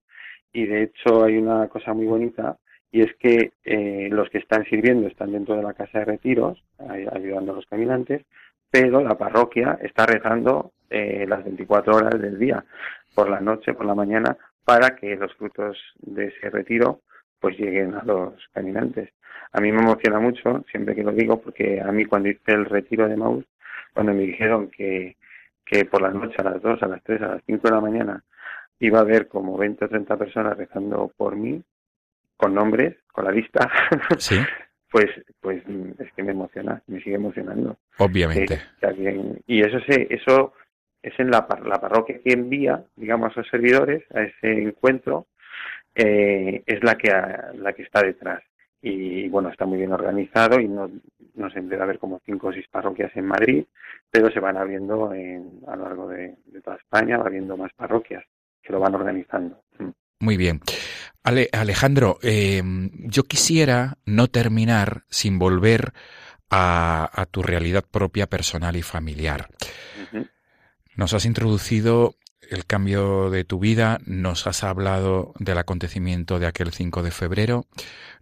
[0.53, 2.57] y de hecho hay una cosa muy bonita
[2.91, 6.63] y es que eh, los que están sirviendo están dentro de la casa de retiros
[6.79, 8.23] ayudando a los caminantes,
[8.71, 12.65] pero la parroquia está rezando eh, las 24 horas del día,
[13.15, 17.01] por la noche, por la mañana, para que los frutos de ese retiro
[17.41, 19.11] pues lleguen a los caminantes.
[19.53, 22.65] A mí me emociona mucho, siempre que lo digo, porque a mí cuando hice el
[22.65, 23.45] retiro de Maús,
[23.93, 25.17] cuando me dijeron que,
[25.65, 27.81] que por la noche a las 2, a las 3, a las 5 de la
[27.81, 28.25] mañana
[28.81, 31.63] iba a haber como 20 o 30 personas rezando por mí,
[32.37, 33.71] con nombres, con la lista,
[34.19, 34.37] ¿Sí?
[34.91, 35.07] pues
[35.41, 35.63] pues
[35.99, 37.77] es que me emociona, me sigue emocionando.
[37.99, 38.61] Obviamente.
[38.81, 40.55] Que y eso se, eso
[41.03, 45.27] es en la, la parroquia que envía, digamos, a los servidores a ese encuentro,
[45.95, 47.11] eh, es la que,
[47.55, 48.43] la que está detrás.
[48.83, 50.91] Y bueno, está muy bien organizado y no,
[51.35, 53.65] no se empieza a haber como cinco o seis parroquias en Madrid,
[54.11, 57.73] pero se van abriendo en, a lo largo de, de toda España, va habiendo más
[57.73, 58.25] parroquias
[58.67, 59.63] que lo van organizando.
[59.79, 59.91] Mm.
[60.21, 60.61] Muy bien.
[61.23, 62.63] Ale, Alejandro, eh,
[63.05, 65.93] yo quisiera no terminar sin volver
[66.51, 69.49] a, a, tu realidad propia personal y familiar.
[70.13, 70.31] Uh -huh.
[70.95, 72.17] Nos has introducido
[72.49, 77.67] el cambio de tu vida, nos has hablado del acontecimiento de aquel 5 de febrero,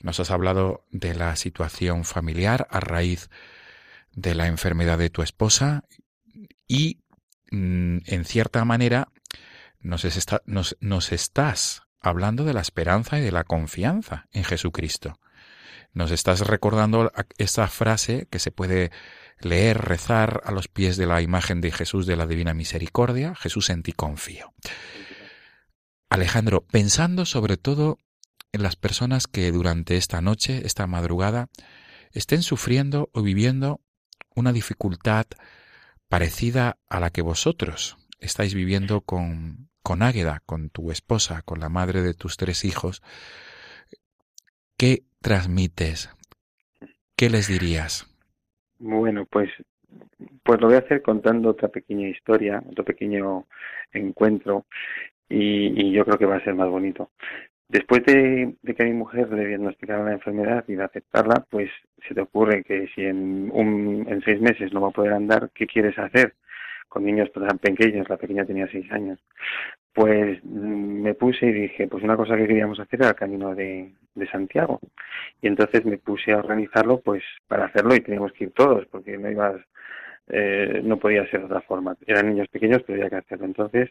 [0.01, 3.29] nos has hablado de la situación familiar a raíz
[4.13, 5.85] de la enfermedad de tu esposa
[6.67, 7.01] y,
[7.51, 9.09] mm, en cierta manera,
[9.85, 15.21] nos, está, nos, nos estás hablando de la esperanza y de la confianza en Jesucristo.
[15.93, 18.91] Nos estás recordando esa frase que se puede
[19.39, 23.71] leer, rezar a los pies de la imagen de Jesús de la Divina Misericordia, Jesús
[23.71, 24.53] en ti confío.
[26.09, 27.99] Alejandro, pensando sobre todo
[28.53, 31.49] en las personas que durante esta noche, esta madrugada,
[32.13, 33.81] estén sufriendo o viviendo
[34.35, 35.27] una dificultad
[36.09, 41.69] parecida a la que vosotros estáis viviendo con, con Águeda, con tu esposa, con la
[41.69, 43.03] madre de tus tres hijos,
[44.79, 46.11] ¿qué transmites?
[47.15, 48.07] ¿Qué les dirías?
[48.79, 49.51] Bueno, pues,
[50.43, 53.47] pues lo voy a hacer contando otra pequeña historia, otro pequeño
[53.93, 54.65] encuentro,
[55.29, 57.11] y, yo creo que va a ser más bonito.
[57.69, 61.71] Después de, de, que a mi mujer le diagnosticaron la enfermedad y de aceptarla, pues
[62.09, 65.51] se te ocurre que si en, un, en seis meses no va a poder andar,
[65.55, 66.35] ¿qué quieres hacer?
[66.95, 69.19] Con niños tan pequeños, la pequeña tenía seis años.
[69.93, 73.93] Pues me puse y dije, pues una cosa que queríamos hacer era el camino de,
[74.15, 74.79] de Santiago.
[75.43, 79.19] Y entonces me puse a organizarlo pues para hacerlo y teníamos que ir todos, porque
[79.19, 79.57] no ibas,
[80.29, 81.97] eh, no podía ser de otra forma.
[82.07, 83.47] Eran niños pequeños, pero había que hacerlo.
[83.47, 83.91] Entonces,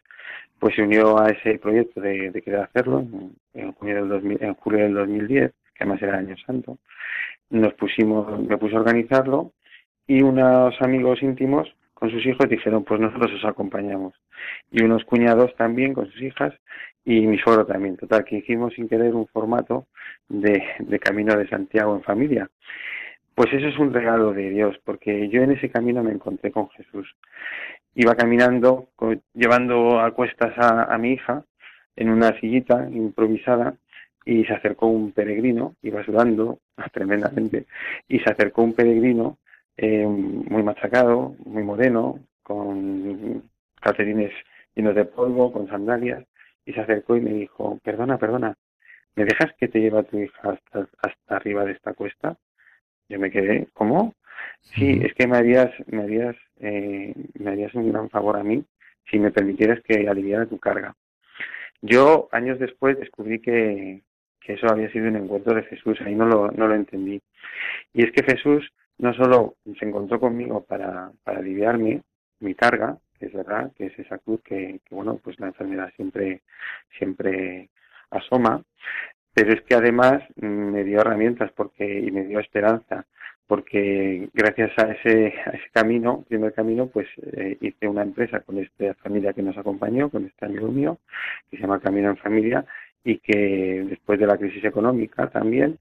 [0.57, 4.43] pues se unió a ese proyecto de, de querer hacerlo en, en, junio del 2000,
[4.43, 6.77] en julio del 2010, que además era el año santo.
[7.49, 9.51] Nos pusimos, me puse a organizarlo
[10.07, 14.13] y unos amigos íntimos con sus hijos dijeron, pues nosotros os acompañamos.
[14.71, 16.53] Y unos cuñados también con sus hijas
[17.05, 17.97] y mi suegro también.
[17.97, 19.87] Total, que hicimos sin querer un formato
[20.27, 20.61] de,
[20.99, 22.49] Camino de Santiago en familia.
[23.35, 26.69] Pues eso es un regalo de Dios, porque yo en ese camino me encontré con
[26.69, 27.15] Jesús.
[27.95, 28.89] Iba caminando,
[29.33, 31.43] llevando a cuestas a, a mi hija,
[31.95, 33.75] en una sillita improvisada
[34.25, 36.59] y se acercó un peregrino, iba sudando
[36.93, 37.65] tremendamente,
[38.07, 39.37] y se acercó un peregrino
[39.77, 43.49] eh, muy machacado, muy moreno, con
[43.81, 44.31] calcetines
[44.75, 46.25] llenos de polvo, con sandalias,
[46.65, 48.55] y se acercó y me dijo, perdona, perdona,
[49.15, 52.37] ¿me dejas que te lleve a tu hija hasta, hasta arriba de esta cuesta?
[53.09, 54.15] Yo me quedé, ¿cómo?
[54.61, 58.63] Sí, es que me harías, me harías, eh, me harías un gran favor a mí
[59.09, 60.95] si me permitieras que aliviara tu carga.
[61.81, 64.01] Yo años después descubrí que,
[64.39, 67.21] que eso había sido un encuentro de Jesús, ahí no lo, no lo entendí.
[67.93, 72.01] Y es que Jesús no solo se encontró conmigo para, para aliviarme
[72.39, 76.41] mi carga, que es verdad, que es esa cruz que, bueno, pues la enfermedad siempre,
[76.97, 77.69] siempre
[78.11, 78.61] asoma,
[79.33, 83.05] pero es que además me dio herramientas porque, y me dio esperanza,
[83.47, 88.59] porque gracias a ese, a ese camino, primer camino, pues eh, hice una empresa con
[88.59, 90.99] esta familia que nos acompañó, con este amigo mío,
[91.49, 92.65] que se llama Camino en Familia,
[93.03, 95.77] y que después de la crisis económica también,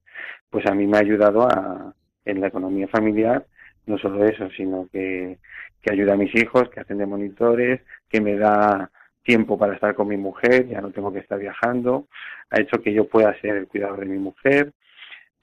[0.49, 1.93] pues a mí me ha ayudado a,
[2.25, 3.45] en la economía familiar,
[3.85, 5.37] no solo eso, sino que,
[5.81, 8.89] que ayuda a mis hijos, que hacen de monitores, que me da
[9.23, 12.07] tiempo para estar con mi mujer, ya no tengo que estar viajando,
[12.49, 14.73] ha hecho que yo pueda ser el cuidador de mi mujer,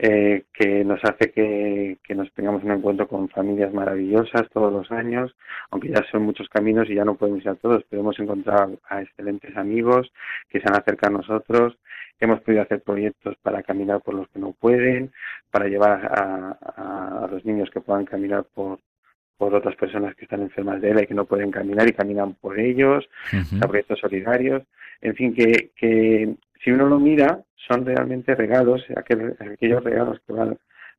[0.03, 4.91] eh, que nos hace que, que, nos tengamos un encuentro con familias maravillosas todos los
[4.91, 5.37] años,
[5.71, 8.79] aunque ya son muchos caminos y ya no podemos ir a todos, pero hemos encontrado
[8.89, 10.11] a excelentes amigos
[10.49, 11.77] que se han acercado a nosotros,
[12.21, 15.11] hemos podido hacer proyectos para caminar por los que no pueden,
[15.51, 18.79] para llevar a, a, los niños que puedan caminar por,
[19.37, 22.35] por otras personas que están enfermas de él y que no pueden caminar y caminan
[22.35, 23.67] por ellos, uh -huh.
[23.67, 24.63] proyectos solidarios,
[25.01, 30.33] en fin, que, que si uno lo mira, son realmente regalos, aquel, aquellos regalos que
[30.33, 30.55] va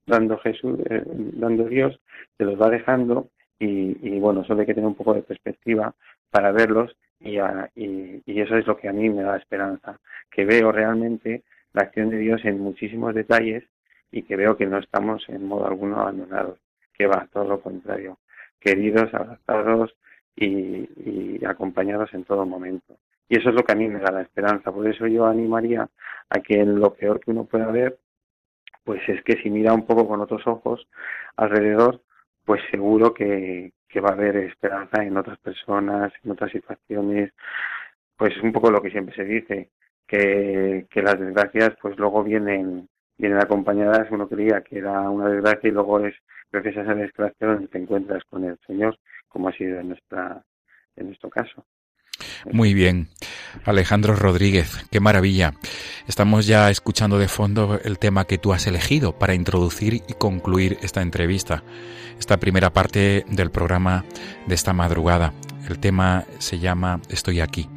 [0.07, 1.99] dando Jesús, eh, dando Dios,
[2.37, 3.29] te los va dejando
[3.59, 5.93] y, y, bueno, solo hay que tener un poco de perspectiva
[6.31, 9.99] para verlos y, a, y, eso es lo que a mí me da esperanza,
[10.31, 13.63] que veo realmente la acción de Dios en muchísimos detalles
[14.11, 16.59] y que veo que no estamos en modo alguno abandonados,
[16.93, 18.17] que va, todo lo contrario,
[18.59, 19.93] queridos, abrazados
[20.35, 22.97] y, y acompañados en todo momento.
[23.29, 24.73] Y eso es lo que a mí me da la esperanza.
[24.73, 25.87] Por eso yo animaría
[26.29, 27.97] a que en lo peor que uno pueda ver,
[28.83, 30.85] pues es que si mira un poco con otros ojos
[31.37, 32.01] alrededor,
[32.45, 37.31] pues seguro que, que va a haber esperanza en otras personas, en otras situaciones.
[38.17, 39.69] Pues es un poco lo que siempre se dice,
[40.07, 45.69] que, que las desgracias pues luego vienen, vienen acompañadas, uno creía que era una desgracia
[45.69, 46.15] y luego es
[46.51, 50.43] gracias a esa desgracia donde te encuentras con el Señor, como ha sido en nuestra
[50.95, 51.65] en nuestro caso.
[52.51, 53.07] Muy bien.
[53.65, 55.53] Alejandro Rodríguez, qué maravilla.
[56.07, 60.77] Estamos ya escuchando de fondo el tema que tú has elegido para introducir y concluir
[60.81, 61.63] esta entrevista,
[62.19, 64.05] esta primera parte del programa
[64.47, 65.33] de esta madrugada.
[65.69, 67.69] El tema se llama Estoy aquí.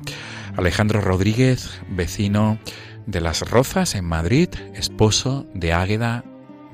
[0.57, 2.59] Alejandro Rodríguez, vecino
[3.07, 6.25] de Las Rozas en Madrid, esposo de Águeda.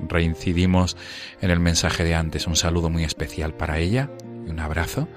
[0.07, 0.97] Reincidimos
[1.41, 2.47] en el mensaje de antes.
[2.47, 4.09] Un saludo muy especial para ella
[4.47, 5.07] y un abrazo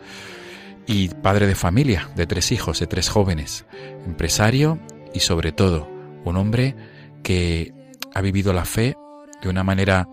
[0.86, 3.64] y padre de familia, de tres hijos, de tres jóvenes,
[4.06, 4.78] empresario
[5.12, 5.88] y sobre todo
[6.24, 6.74] un hombre
[7.22, 7.72] que
[8.14, 8.96] ha vivido la fe
[9.42, 10.08] de una manera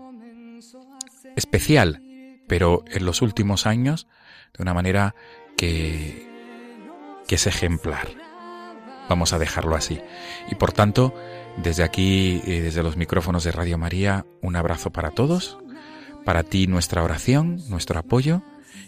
[1.36, 2.02] especial,
[2.46, 4.06] pero en los últimos años
[4.56, 5.14] de una manera
[5.56, 6.28] que,
[7.26, 8.08] que es ejemplar.
[9.08, 10.00] Vamos a dejarlo así.
[10.50, 11.14] Y por tanto,
[11.56, 15.58] desde aquí, desde los micrófonos de Radio María, un abrazo para todos,
[16.24, 18.42] para ti nuestra oración, nuestro apoyo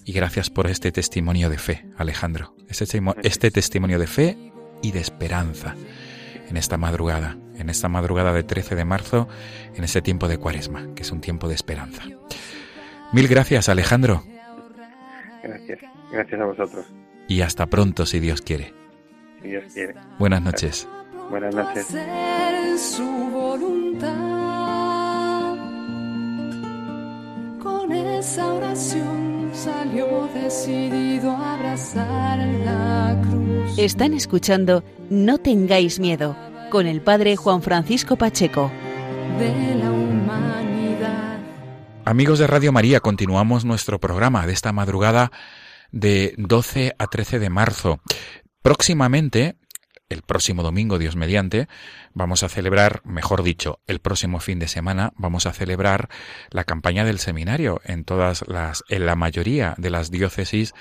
[0.04, 2.54] y gracias por este testimonio de fe, Alejandro.
[2.68, 5.74] Este, este testimonio de fe y de esperanza
[6.48, 9.28] en esta madrugada, en esta madrugada de 13 de marzo,
[9.74, 12.02] en este tiempo de cuaresma, que es un tiempo de esperanza.
[13.12, 14.24] Mil gracias, Alejandro.
[15.42, 15.78] Gracias,
[16.12, 16.86] gracias a vosotros.
[17.28, 18.74] Y hasta pronto, si Dios quiere.
[19.40, 19.94] Si Dios quiere.
[20.18, 20.88] Buenas noches.
[21.30, 21.86] Buenas noches.
[22.78, 24.14] Su voluntad
[27.62, 33.78] con esa oración salió decidido a abrazar la cruz.
[33.78, 36.36] Están escuchando No tengáis miedo
[36.70, 38.70] con el padre Juan Francisco Pacheco.
[39.38, 41.38] De la humanidad.
[42.04, 45.30] Amigos de Radio María, continuamos nuestro programa de esta madrugada
[45.92, 48.00] de 12 a 13 de marzo.
[48.60, 49.56] Próximamente
[50.08, 51.68] el próximo domingo, Dios mediante,
[52.14, 56.08] vamos a celebrar, mejor dicho, el próximo fin de semana, vamos a celebrar
[56.50, 60.72] la campaña del seminario en todas las, en la mayoría de las diócesis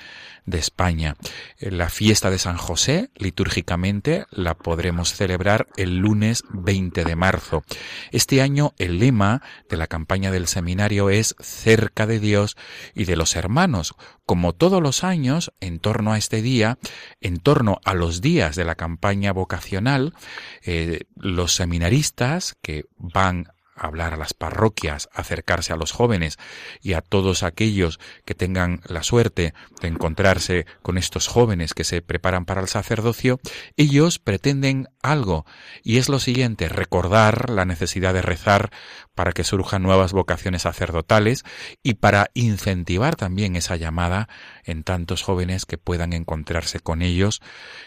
[0.46, 1.16] de España.
[1.58, 7.64] La fiesta de San José, litúrgicamente, la podremos celebrar el lunes 20 de marzo.
[8.12, 12.56] Este año el lema de la campaña del seminario es cerca de Dios
[12.94, 13.94] y de los hermanos,
[14.26, 16.78] como todos los años, en torno a este día,
[17.20, 20.14] en torno a los días de la campaña vocacional,
[20.62, 26.38] eh, los seminaristas que van hablar a las parroquias, acercarse a los jóvenes
[26.80, 32.02] y a todos aquellos que tengan la suerte de encontrarse con estos jóvenes que se
[32.02, 33.40] preparan para el sacerdocio,
[33.76, 35.44] ellos pretenden algo
[35.82, 38.70] y es lo siguiente, recordar la necesidad de rezar
[39.14, 41.44] para que surjan nuevas vocaciones sacerdotales
[41.82, 44.28] y para incentivar también esa llamada
[44.64, 47.40] en tantos jóvenes que puedan encontrarse con ellos,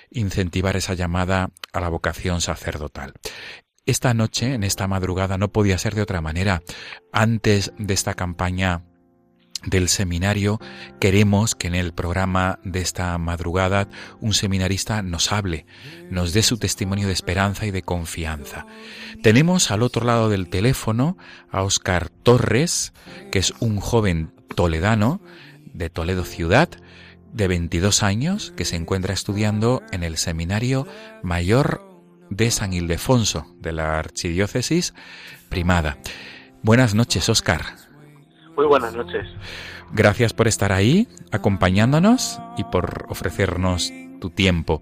[0.09, 3.13] incentivar esa llamada a la vocación sacerdotal.
[3.87, 6.61] Esta noche, en esta madrugada, no podía ser de otra manera.
[7.13, 8.83] Antes de esta campaña
[9.65, 10.59] del seminario,
[10.99, 13.87] queremos que en el programa de esta madrugada
[14.19, 15.65] un seminarista nos hable,
[16.11, 18.65] nos dé su testimonio de esperanza y de confianza.
[19.23, 21.17] Tenemos al otro lado del teléfono
[21.49, 22.91] a Óscar Torres,
[23.31, 25.21] que es un joven toledano
[25.73, 26.69] de Toledo ciudad,
[27.31, 30.87] de 22 años, que se encuentra estudiando en el Seminario
[31.23, 31.86] Mayor
[32.29, 34.93] de San Ildefonso, de la Archidiócesis
[35.49, 35.97] Primada.
[36.61, 37.61] Buenas noches, Óscar.
[38.55, 39.27] Muy buenas noches.
[39.93, 44.81] Gracias por estar ahí, acompañándonos y por ofrecernos tu tiempo.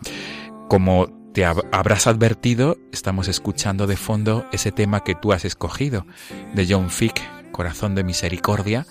[0.68, 6.06] Como te habrás advertido, estamos escuchando de fondo ese tema que tú has escogido,
[6.54, 7.22] de John Fick,
[7.52, 8.86] Corazón de Misericordia.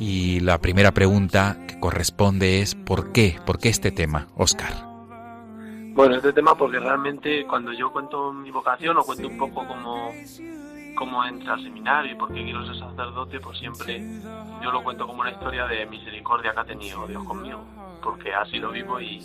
[0.00, 3.38] Y la primera pregunta que corresponde es ¿por qué?
[3.46, 4.85] ¿Por qué este tema, Óscar?
[5.96, 10.12] Bueno, este tema porque realmente cuando yo cuento mi vocación o cuento un poco cómo,
[10.94, 14.04] cómo entré al seminario y por qué quiero ser sacerdote, pues siempre
[14.62, 17.64] yo lo cuento como una historia de misericordia que ha tenido Dios conmigo,
[18.02, 19.24] porque así lo vivo y,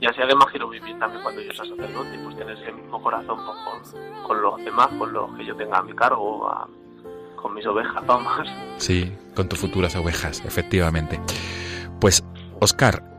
[0.00, 3.38] y así además quiero vivir también cuando yo sea sacerdote, pues tener ese mismo corazón
[3.44, 3.94] pues,
[4.26, 6.52] con, los demás, con los que yo tenga a mi cargo,
[7.36, 8.48] con mis ovejas, vamos.
[8.78, 11.20] Sí, con tus futuras ovejas, efectivamente.
[12.00, 12.24] Pues,
[12.58, 13.09] Oscar,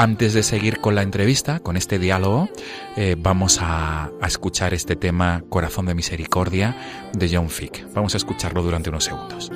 [0.00, 2.48] antes de seguir con la entrevista, con este diálogo,
[2.96, 7.86] eh, vamos a, escuchar este tema Corazón de Misericordia de John Fick.
[7.92, 9.50] Vamos a escucharlo durante unos segundos.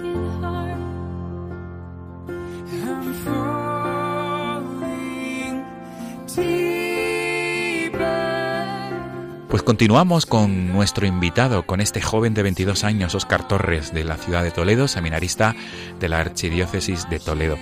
[9.48, 14.18] Pues continuamos con nuestro invitado, con este joven de 22 años, Óscar Torres, de la
[14.18, 15.54] ciudad de Toledo, seminarista
[16.00, 17.56] de la Archidiócesis de Toledo.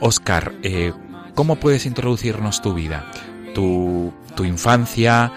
[0.00, 0.92] Óscar, eh,
[1.34, 3.10] ¿Cómo puedes introducirnos tu vida,
[3.54, 5.32] tu, tu infancia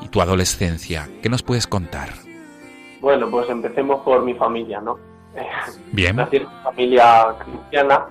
[0.00, 1.08] y tu adolescencia?
[1.20, 2.10] ¿Qué nos puedes contar?
[3.00, 4.98] Bueno, pues empecemos por mi familia, ¿no?
[5.90, 6.14] Bien.
[6.14, 8.06] Nací en una familia cristiana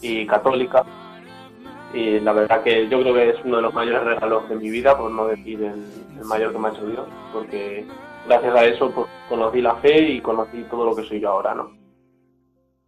[0.00, 0.84] y católica
[1.94, 4.68] y la verdad que yo creo que es uno de los mayores regalos de mi
[4.68, 7.86] vida, por no decir el, mayor que me ha hecho Dios, porque
[8.26, 11.54] gracias a eso pues, conocí la fe y conocí todo lo que soy yo ahora,
[11.54, 11.70] ¿no?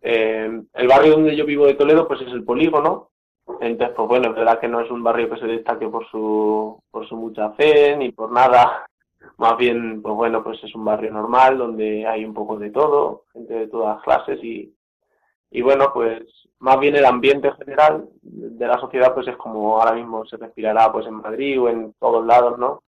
[0.03, 3.11] Eh, el barrio donde yo vivo de Toledo pues es el polígono
[3.61, 6.83] entonces, pues bueno, es verdad que no es un barrio que se destaque por su,
[6.91, 8.87] por su mucha fe ni por nada.
[9.39, 13.25] Más bien, pues bueno, pues es un barrio normal donde hay un poco de todo,
[13.33, 14.75] gente de todas clases y,
[15.51, 16.23] y bueno, pues
[16.61, 20.91] más bien el ambiente general de la sociedad pues es como ahora mismo se respirará
[20.93, 22.83] pues en Madrid o en todos lados, ¿no?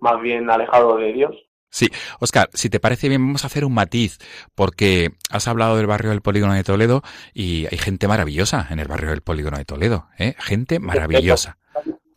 [0.00, 1.36] Más bien alejado de Dios.
[1.70, 1.88] Sí,
[2.20, 4.18] Oscar, si te parece bien, vamos a hacer un matiz,
[4.54, 7.02] porque has hablado del barrio del Polígono de Toledo
[7.34, 10.34] y hay gente maravillosa en el barrio del Polígono de Toledo, ¿eh?
[10.38, 11.58] Gente maravillosa.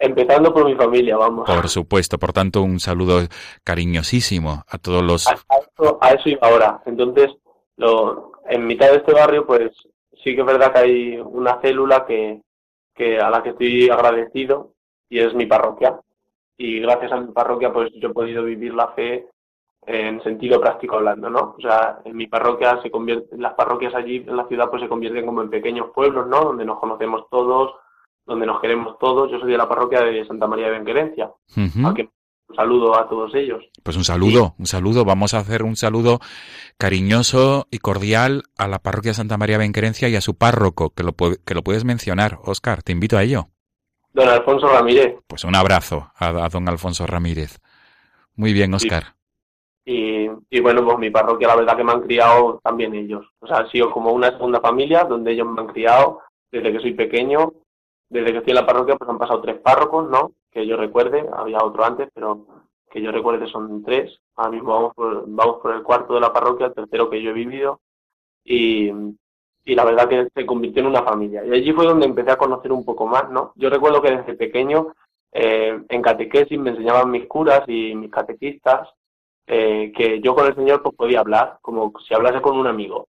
[0.02, 1.46] Empezando por mi familia, vamos.
[1.46, 3.20] Por supuesto, por tanto, un saludo
[3.66, 5.28] cariñosísimo a todos los...
[5.28, 6.82] A, eso, iba ahora.
[6.86, 7.30] Entonces,
[7.76, 9.72] lo, en mitad de este barrio, pues
[10.24, 12.42] sí que es verdad que hay una célula que,
[12.96, 14.74] que a la que estoy agradecido
[15.10, 16.00] y es mi parroquia.
[16.58, 19.28] Y gracias a mi parroquia, pues yo he podido vivir la fe
[19.92, 21.56] en sentido práctico hablando, ¿no?
[21.58, 24.88] O sea, en mi parroquia se convierte, las parroquias allí en la ciudad pues se
[24.88, 26.44] convierten como en pequeños pueblos, ¿no?
[26.44, 27.72] Donde nos conocemos todos,
[28.24, 29.32] donde nos queremos todos.
[29.32, 31.32] Yo soy de la parroquia de Santa María de Benquerencia.
[31.58, 33.66] un saludo a todos ellos.
[33.82, 35.06] Pues un saludo, un saludo.
[35.06, 36.20] Vamos a hacer un saludo
[36.78, 40.92] cariñoso y cordial a la parroquia de Santa María de Benquerencia y a su párroco,
[40.92, 42.38] que lo, que lo puedes mencionar.
[42.44, 43.48] Oscar, te invito a ello.
[44.14, 45.16] Don Alfonso Ramírez.
[45.26, 47.60] Pues un abrazo a, a don Alfonso Ramírez.
[48.36, 49.19] Muy bien, Oscar.
[49.92, 53.26] Y, bueno, pues mi parroquia la verdad que me han criado también ellos.
[53.40, 56.20] O sea, ha sido como una segunda familia donde ellos me han criado
[56.52, 57.54] desde que soy pequeño.
[58.08, 60.34] Desde que estoy en la parroquia pues han pasado tres párrocos, ¿no?
[60.52, 62.46] Que yo recuerde, había otro antes, pero
[62.92, 64.16] que yo recuerde son tres.
[64.36, 67.32] Ahora mismo vamos por, vamos por el cuarto de la parroquia, el tercero que yo
[67.32, 67.80] he vivido.
[68.44, 68.92] Y,
[69.66, 71.44] y la verdad que se convirtió en una familia.
[71.44, 73.54] Y allí fue donde empecé a conocer un poco más, ¿no?
[73.56, 74.94] Yo recuerdo que desde pequeño
[75.32, 78.88] eh, en catequesis me enseñaban mis curas y mis catequistas
[79.52, 83.08] eh, que yo con el Señor pues podía hablar, como si hablase con un amigo.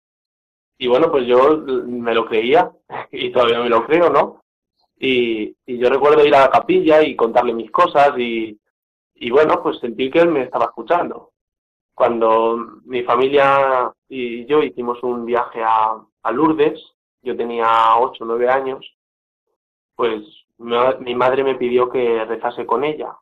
[0.79, 2.71] y bueno, pues yo me lo creía
[3.13, 4.43] y todavía me lo creo, ¿no?
[4.99, 8.59] Y, y yo recuerdo ir a la capilla y contarle mis cosas y,
[9.15, 11.33] y bueno, pues sentí que él me estaba escuchando.
[11.95, 16.79] Cuando mi familia y yo hicimos un viaje a, a Lourdes,
[17.23, 18.95] yo tenía 8 o 9 años,
[19.95, 20.23] pues
[20.59, 23.17] mi madre me pidió que rezase con ella.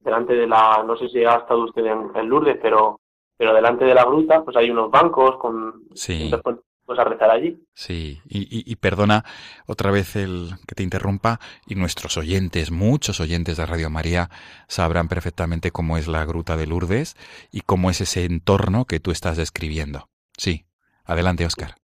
[0.00, 3.00] Delante de la, no sé si ha estado usted en, en Lourdes, pero,
[3.36, 6.30] pero delante de la gruta, pues hay unos bancos con, Sí.
[6.42, 7.56] pues, pues a rezar allí.
[7.74, 9.24] Sí, y, y- y perdona
[9.66, 14.28] otra vez el que te interrumpa, y nuestros oyentes, muchos oyentes de Radio María,
[14.66, 17.14] sabrán perfectamente cómo es la Gruta de Lourdes
[17.52, 20.08] y cómo es ese entorno que tú estás describiendo.
[20.36, 20.64] Sí,
[21.04, 21.76] adelante, Oscar.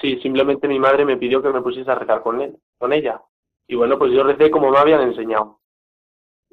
[0.00, 3.20] Sí, simplemente mi madre me pidió que me pusiese a rezar con él, con ella.
[3.66, 5.58] Y bueno, pues yo recé como me habían enseñado.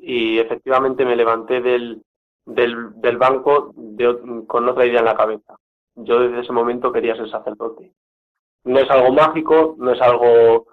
[0.06, 2.04] Y efectivamente me levanté del,
[2.46, 5.56] del, banco de- con otra idea en la cabeza.
[5.96, 7.94] Yo desde ese momento quería ser sacerdote.
[8.66, 10.68] No es algo mágico, no es algo,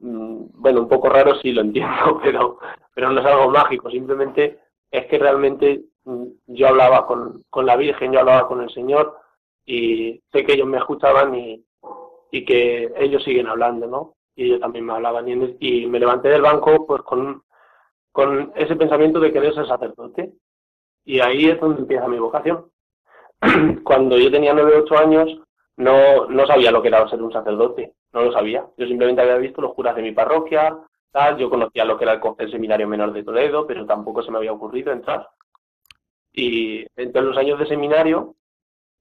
[0.00, 2.58] mm, bueno, un poco raro sí lo entiendo, pero,
[2.94, 3.90] pero no es algo mágico.
[3.90, 4.60] Simplemente
[4.90, 9.16] es que realmente mm, yo hablaba con, con la Virgen, yo hablaba con el Señor
[9.66, 11.64] y sé que ellos me escuchaban y,
[12.32, 14.14] y que ellos siguen hablando, ¿no?
[14.36, 15.28] Y ellos también me hablaban.
[15.28, 17.43] Y, y me levanté del banco pues con,
[18.14, 20.34] con ese pensamiento de querer ser sacerdote.
[21.04, 22.70] Y ahí es donde empieza mi vocación.
[23.82, 25.40] Cuando yo tenía 9 8 años,
[25.78, 28.64] no, no sabía lo que era ser un sacerdote, no lo sabía.
[28.78, 30.78] Yo simplemente había visto los curas de mi parroquia,
[31.10, 34.38] tal, yo conocía lo que era el, seminario menor de Toledo, pero tampoco se me
[34.38, 35.28] había ocurrido entrar.
[36.32, 38.36] Y entre los años de seminario,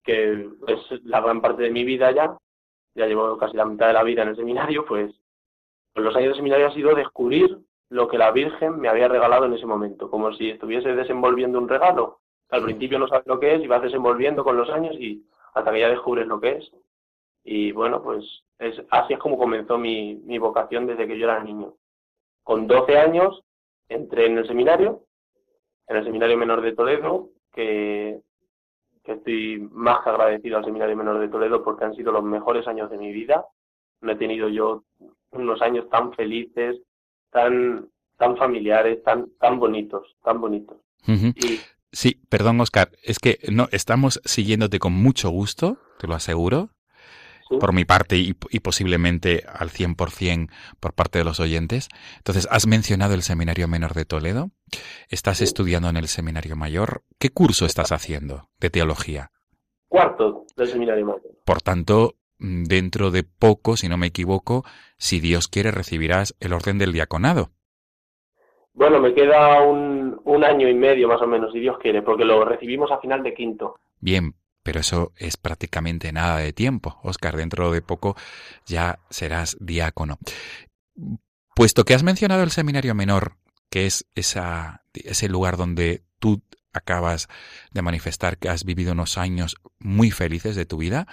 [0.03, 2.35] que es la gran parte de mi vida ya,
[2.95, 5.13] ya llevo casi la mitad de la vida en el seminario, pues,
[5.93, 7.59] pues los años de seminario ha sido descubrir
[7.93, 11.69] lo que la Virgen me había regalado en ese momento, como si estuviese desenvolviendo un
[11.69, 12.21] regalo.
[12.49, 15.23] Al principio no sabes lo que es y vas desenvolviendo con los años y
[15.53, 16.71] hasta que ya descubres lo que es.
[17.43, 18.25] Y bueno, pues
[18.57, 21.75] es, así es como comenzó mi, mi vocación desde que yo era niño.
[22.41, 23.43] Con 12 años
[23.87, 25.03] entré en el seminario,
[25.87, 28.21] en el seminario menor de Toledo, que,
[29.03, 32.67] que estoy más que agradecido al seminario menor de Toledo porque han sido los mejores
[32.67, 33.45] años de mi vida.
[34.01, 34.83] No he tenido yo
[35.29, 36.81] unos años tan felices,
[37.33, 40.77] tan, tan familiares, tan, tan bonitos, tan bonitos.
[41.07, 41.59] Y
[41.91, 46.71] Sí, perdón, Oscar, es que no estamos siguiéndote con mucho gusto, te lo aseguro,
[47.47, 51.89] sí, por mi parte y, y posiblemente al 100% por parte de los oyentes.
[52.17, 54.49] Entonces, has mencionado el Seminario Menor de Toledo,
[55.09, 55.43] estás Sí.
[55.43, 57.03] estudiando en el Seminario Mayor.
[57.19, 59.29] ¿Qué curso estás haciendo de teología?
[59.87, 61.21] cuarto del seminario mayor.
[61.45, 64.65] Por tanto, dentro de poco, si no me equivoco,
[64.97, 67.51] si Dios quiere, recibirás el orden del diaconado.
[68.73, 72.25] Bueno, me queda un, un año y medio más o menos, si Dios quiere, porque
[72.25, 73.79] lo recibimos a final de quinto.
[73.99, 76.99] Bien, pero eso es prácticamente nada de tiempo.
[77.03, 78.15] Oscar, dentro de poco
[78.65, 80.17] ya serás diácono.
[81.55, 83.37] Puesto que has mencionado el seminario menor,
[83.69, 86.41] que es esa, ese lugar donde tú
[86.73, 87.27] acabas
[87.71, 91.07] de manifestar que has vivido unos años muy felices de tu vida,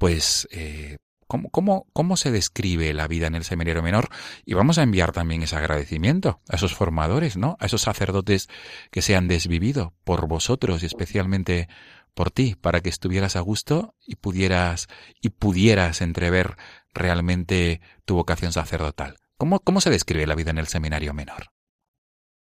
[0.00, 0.96] pues eh,
[1.26, 4.06] ¿cómo, cómo, cómo se describe la vida en el seminario menor?
[4.46, 7.58] Y vamos a enviar también ese agradecimiento a esos formadores, ¿no?
[7.60, 8.48] A esos sacerdotes
[8.90, 11.68] que se han desvivido por vosotros y especialmente
[12.14, 14.88] por ti, para que estuvieras a gusto y pudieras
[15.20, 16.56] y pudieras entrever
[16.94, 19.16] realmente tu vocación sacerdotal.
[19.36, 21.52] ¿Cómo, cómo se describe la vida en el seminario menor?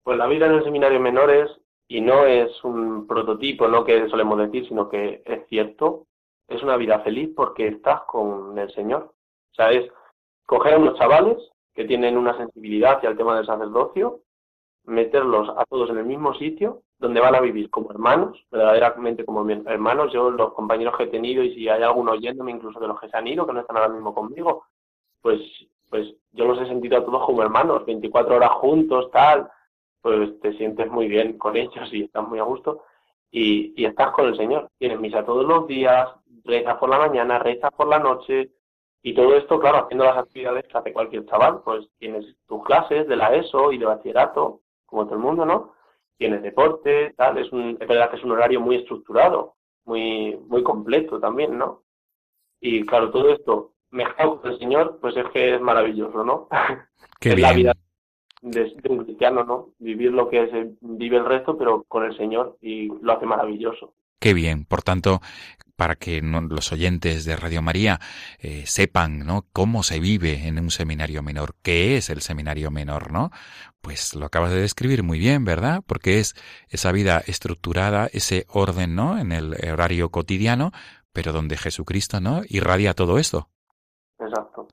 [0.03, 1.49] Pues la vida en el seminario menor es,
[1.87, 6.06] y no es un prototipo, no que solemos decir, sino que es cierto,
[6.47, 9.13] es una vida feliz porque estás con el Señor.
[9.51, 9.91] O sea, es
[10.45, 11.37] coger a unos chavales
[11.73, 14.21] que tienen una sensibilidad hacia el tema del sacerdocio,
[14.85, 19.47] meterlos a todos en el mismo sitio, donde van a vivir como hermanos, verdaderamente como
[19.47, 20.11] hermanos.
[20.11, 23.09] Yo, los compañeros que he tenido, y si hay alguno oyéndome, incluso de los que
[23.09, 24.65] se han ido, que no están ahora mismo conmigo,
[25.21, 25.41] pues,
[25.89, 29.49] pues yo los he sentido a todos como hermanos, 24 horas juntos, tal,
[30.01, 32.83] pues te sientes muy bien con ellos y estás muy a gusto.
[33.29, 34.69] Y, y estás con el Señor.
[34.79, 36.07] Tienes misa todos los días,
[36.47, 38.49] rezas por la mañana, rezas por la noche,
[39.03, 43.07] y todo esto, claro, haciendo las actividades que hace cualquier chaval, pues tienes tus clases
[43.07, 45.73] de la ESO y de bachillerato, como todo el mundo, ¿no?
[46.17, 50.63] Tienes deporte, tal, es, un, es verdad que es un horario muy estructurado, muy, muy
[50.63, 51.83] completo también, ¿no?
[52.59, 56.47] Y claro, todo esto mezclado con el Señor, pues es que es maravilloso, ¿no?
[57.19, 57.57] Qué Es la bien.
[57.57, 57.73] vida
[58.41, 59.69] de, de un cristiano, ¿no?
[59.79, 63.93] Vivir lo que se vive el resto, pero con el Señor y lo hace maravilloso.
[64.19, 64.65] Qué bien.
[64.65, 65.19] Por tanto,
[65.77, 68.01] para que los oyentes de Radio María
[68.39, 69.45] eh, sepan ¿no?
[69.53, 73.31] cómo se vive en un seminario menor, qué es el seminario menor, ¿no?
[73.79, 75.83] Pues lo acabas de describir muy bien, ¿verdad?
[75.85, 76.35] Porque es
[76.67, 79.17] esa vida estructurada, ese orden, ¿no?
[79.19, 80.71] En el horario cotidiano,
[81.13, 82.41] pero donde Jesucristo, ¿no?
[82.49, 83.49] Irradia todo esto,
[84.19, 84.67] exacto.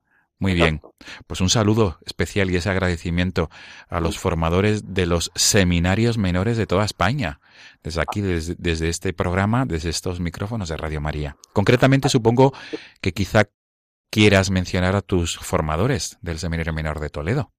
[0.45, 0.83] Muy bien.
[1.27, 3.49] Pues un saludo especial y ese agradecimiento
[3.89, 7.41] a los formadores de los seminarios menores de toda España.
[7.83, 11.37] Desde aquí, desde, desde, este programa, desde estos micrófonos de Radio María.
[11.55, 12.53] Concretamente, supongo
[13.01, 13.45] que quizá
[14.11, 17.51] quieras mencionar a tus formadores del Seminario Menor de Toledo.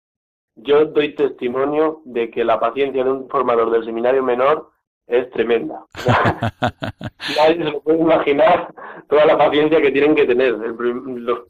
[0.55, 4.74] Yo doy testimonio de que la paciencia de un formador del Seminario Menor
[5.07, 5.85] es tremenda.
[7.37, 8.73] Nadie se lo puede imaginar
[9.07, 10.55] toda la paciencia que tienen que tener.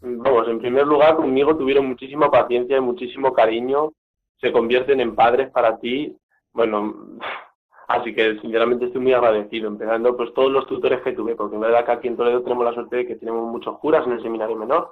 [0.02, 3.92] vamos, en primer lugar, conmigo tuvieron muchísima paciencia y muchísimo cariño.
[4.40, 6.16] Se convierten en padres para ti.
[6.54, 6.94] Bueno,
[7.88, 9.68] así que sinceramente estoy muy agradecido.
[9.68, 12.66] Empezando, pues todos los tutores que tuve, porque en verdad que aquí en Toledo tenemos
[12.66, 14.92] la suerte de que tenemos muchos curas en el seminario menor.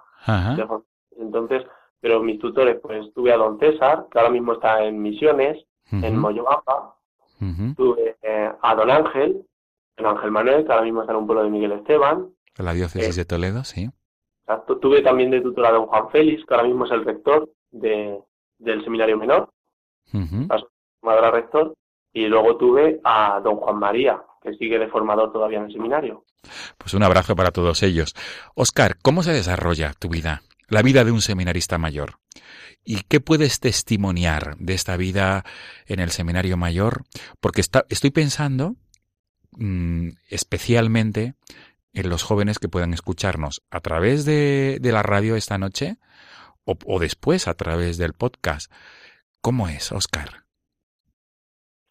[1.17, 1.63] Entonces,
[1.99, 6.17] pero mis tutores, pues tuve a don César, que ahora mismo está en Misiones, en
[6.17, 6.95] Moyobamba,
[7.75, 9.45] Tuve eh, a Don Ángel,
[9.97, 12.29] Don Ángel Manuel, que ahora mismo está en un pueblo de Miguel Esteban.
[12.57, 13.89] En la diócesis de Toledo, sí.
[14.41, 14.77] Exacto.
[14.77, 18.19] Tuve también de tutor a Don Juan Félix, que ahora mismo es el rector de,
[18.59, 19.49] del seminario menor.
[20.13, 20.47] Uh
[21.31, 21.73] rector.
[22.13, 26.23] Y luego tuve a Don Juan María, que sigue de formador todavía en el seminario.
[26.77, 28.13] Pues un abrazo para todos ellos.
[28.55, 30.41] Oscar, ¿cómo se desarrolla tu vida?
[30.73, 32.15] La vida de un seminarista mayor.
[32.83, 35.43] ¿Y qué puedes testimoniar de esta vida
[35.85, 37.03] en el seminario mayor?
[37.39, 38.73] Porque está, estoy pensando
[39.51, 41.35] mm, especialmente
[41.93, 45.97] en los jóvenes que puedan escucharnos a través de, de la radio esta noche
[46.65, 48.71] o, o, después a través del podcast.
[49.41, 50.45] ¿Cómo es, Oscar?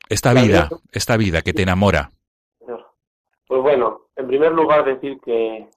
[0.09, 2.11] Esta vida, esta vida que te enamora.
[3.47, 5.69] Pues bueno, en primer lugar decir que,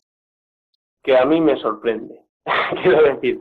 [1.04, 2.25] que a mí me sorprende.
[2.84, 3.40] Quiero decir,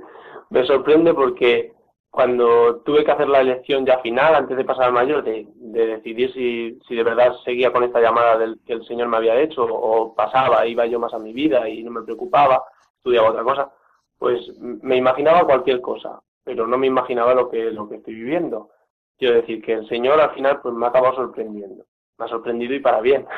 [0.50, 1.72] me sorprende porque
[2.10, 6.32] cuando tuve que hacer la elección ya final, antes de pasar al mayor, de, decidir
[6.32, 9.64] si, si, de verdad seguía con esta llamada del, que el Señor me había hecho
[9.64, 12.62] o pasaba, iba yo más a mi vida y no me preocupaba,
[12.98, 13.72] estudiaba otra cosa,
[14.16, 18.70] pues me imaginaba cualquier cosa, pero no me imaginaba lo que, lo que estoy viviendo.
[19.18, 21.84] Quiero decir que el Señor al final pues me ha acabado sorprendiendo,
[22.16, 23.26] me ha sorprendido y para bien.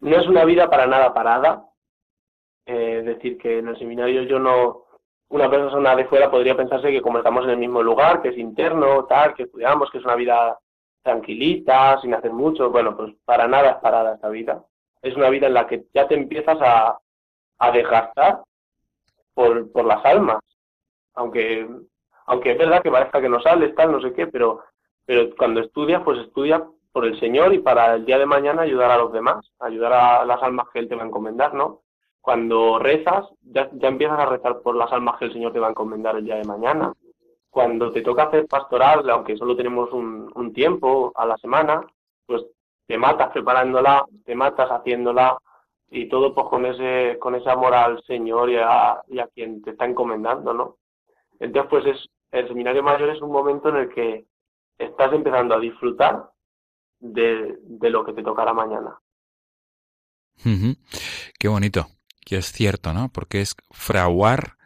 [0.00, 1.64] No es una vida para nada parada,
[2.66, 4.84] eh, es decir que en el seminario yo no,
[5.28, 8.38] una persona de fuera podría pensarse que como estamos en el mismo lugar, que es
[8.38, 10.58] interno, tal, que estudiamos, que es una vida
[11.02, 14.62] tranquilita, sin hacer mucho, bueno, pues para nada es parada esta vida.
[15.00, 16.98] Es una vida en la que ya te empiezas a,
[17.58, 18.42] a desgastar
[19.34, 20.40] por, por las almas.
[21.14, 21.68] Aunque,
[22.26, 24.62] aunque es verdad que parezca que no sales, tal, no sé qué, pero,
[25.04, 28.90] pero cuando estudias, pues estudia por el Señor y para el día de mañana ayudar
[28.90, 31.81] a los demás, ayudar a las almas que Él te va a encomendar, ¿no?
[32.22, 35.66] Cuando rezas, ya, ya empiezas a rezar por las almas que el Señor te va
[35.66, 36.92] a encomendar el día de mañana.
[37.50, 41.84] Cuando te toca hacer pastoral, aunque solo tenemos un, un tiempo a la semana,
[42.24, 42.44] pues
[42.86, 45.36] te matas preparándola, te matas haciéndola
[45.90, 49.60] y todo pues con ese, con ese amor al Señor y a, y a quien
[49.60, 50.76] te está encomendando, ¿no?
[51.40, 54.26] Entonces, pues es, el seminario mayor es un momento en el que
[54.78, 56.30] estás empezando a disfrutar
[57.00, 58.96] de, de lo que te tocará mañana.
[61.38, 61.88] Qué bonito
[62.24, 63.10] que es cierto, ¿no?
[63.10, 64.56] Porque es fraguar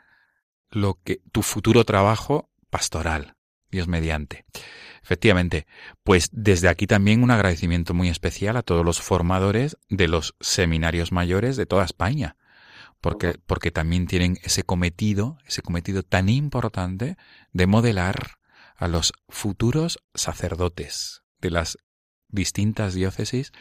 [0.71, 3.37] lo que tu futuro trabajo pastoral,
[3.71, 4.45] Dios mediante.
[5.03, 5.67] Efectivamente,
[6.03, 11.13] pues desde aquí también un agradecimiento muy especial a todos los formadores de los seminarios
[11.13, 12.37] mayores de toda España,
[13.01, 17.17] porque, porque también tienen ese cometido, ese cometido tan importante
[17.53, 18.39] de modelar
[18.75, 21.79] a los futuros sacerdotes de las
[22.29, 23.53] distintas diócesis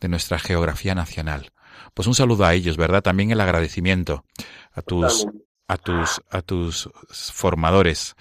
[0.00, 1.52] de nuestra geografía nacional.
[1.94, 3.02] Pues un saludo a ellos, ¿verdad?
[3.02, 4.24] También el agradecimiento
[4.72, 5.26] a tus,
[5.66, 6.90] a tus, a tus
[7.32, 8.14] formadores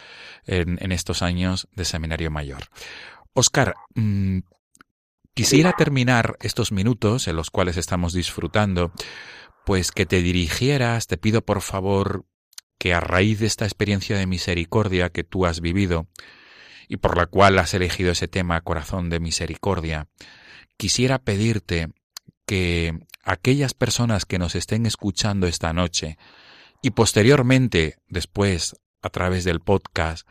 [0.46, 2.64] en, en estos años de seminario mayor.
[3.34, 4.40] Oscar, mm,
[5.34, 8.92] quisiera terminar estos minutos en los cuales estamos disfrutando,
[9.66, 12.26] pues que te dirigieras, te pido por favor
[12.78, 16.08] que a raíz de esta experiencia de misericordia que tú has vivido
[16.88, 20.08] y por la cual has elegido ese tema corazón de misericordia,
[20.78, 21.90] quisiera pedirte
[22.46, 22.98] que
[23.28, 26.18] aquellas personas que nos estén escuchando esta noche
[26.82, 30.26] y posteriormente, después, a través del podcast,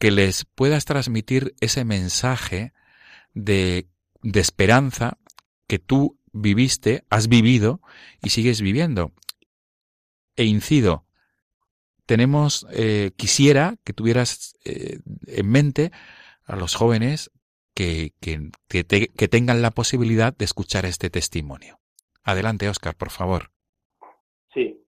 [0.00, 2.72] que les puedas transmitir ese mensaje
[3.32, 3.86] de,
[4.22, 5.18] de esperanza
[5.68, 7.80] que tú viviste, has vivido
[8.20, 9.12] y sigues viviendo.
[10.34, 11.06] E incido,
[12.06, 15.92] tenemos, eh, quisiera que tuvieras eh, en mente
[16.44, 17.30] a los jóvenes
[17.74, 21.81] que, que, que tengan la posibilidad de escuchar este testimonio.
[22.24, 23.50] Adelante, Oscar, por favor.
[24.52, 24.80] Sí.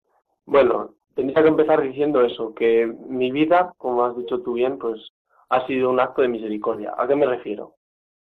[0.45, 5.13] Bueno, tendría que empezar diciendo eso, que mi vida, como has dicho tú bien, pues
[5.49, 6.95] ha sido un acto de misericordia.
[6.97, 7.77] ¿A qué me refiero?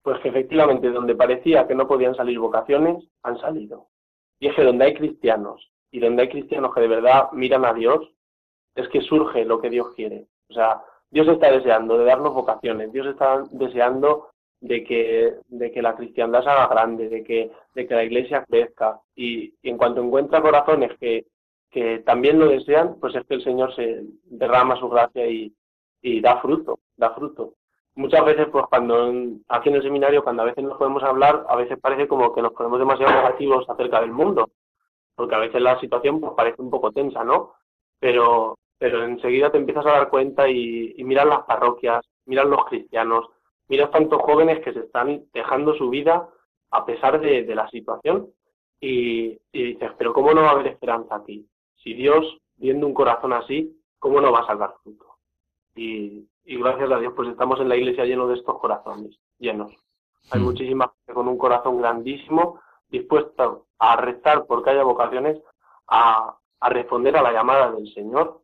[0.02, 3.88] Pues que efectivamente donde parecía que no podían salir vocaciones, han salido.
[4.40, 7.74] Y es que donde hay cristianos y donde hay cristianos que de verdad miran a
[7.74, 8.14] Dios,
[8.76, 10.28] es que surge lo que Dios quiere.
[10.50, 14.30] O sea, Dios está deseando de darnos vocaciones, Dios está deseando
[14.60, 18.44] de que, de que la cristiandad se haga grande, de que, de que la iglesia
[18.46, 19.00] crezca.
[19.16, 21.26] Y, en cuanto encuentra corazones que,
[21.70, 25.54] que también lo desean, pues es que el Señor se derrama su gracia y,
[26.02, 27.54] y da fruto, da fruto.
[27.96, 29.12] Muchas veces, pues cuando
[29.48, 32.44] aquí en el seminario, cuando a veces nos podemos hablar, a veces parece como que
[32.44, 34.52] nos ponemos demasiado negativos acerca del mundo,
[35.16, 37.54] porque a veces la situación pues parece un poco tensa, ¿no?
[38.00, 42.66] Pero, pero enseguida te empiezas a dar cuenta y, y miras las parroquias, miras los
[42.66, 43.26] cristianos,
[43.68, 46.30] miras tantos jóvenes que se están dejando su vida
[46.72, 48.30] a pesar de, la situación
[48.80, 51.48] y, dices, pero ¿cómo no va a haber esperanza aquí?
[51.78, 55.06] Si Dios, viendo un corazón así, ¿cómo no va a salvar fruto?
[55.76, 59.72] Y, gracias a Dios, pues estamos en la iglesia lleno de estos corazones, llenos.
[60.32, 60.44] Hay mm.
[60.44, 62.60] muchísima gente con un corazón grandísimo,
[62.90, 65.42] dispuesta a rezar porque haya vocaciones,
[65.88, 68.42] a, a responder a la llamada del Señor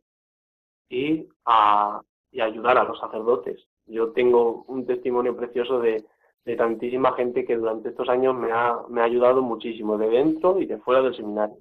[0.88, 2.00] y a,
[2.30, 3.66] y ayudar a los sacerdotes.
[3.86, 6.04] Yo tengo un testimonio precioso de,
[6.44, 10.60] de tantísima gente que durante estos años me ha, me ha ayudado muchísimo, de dentro
[10.60, 11.56] y de fuera del seminario.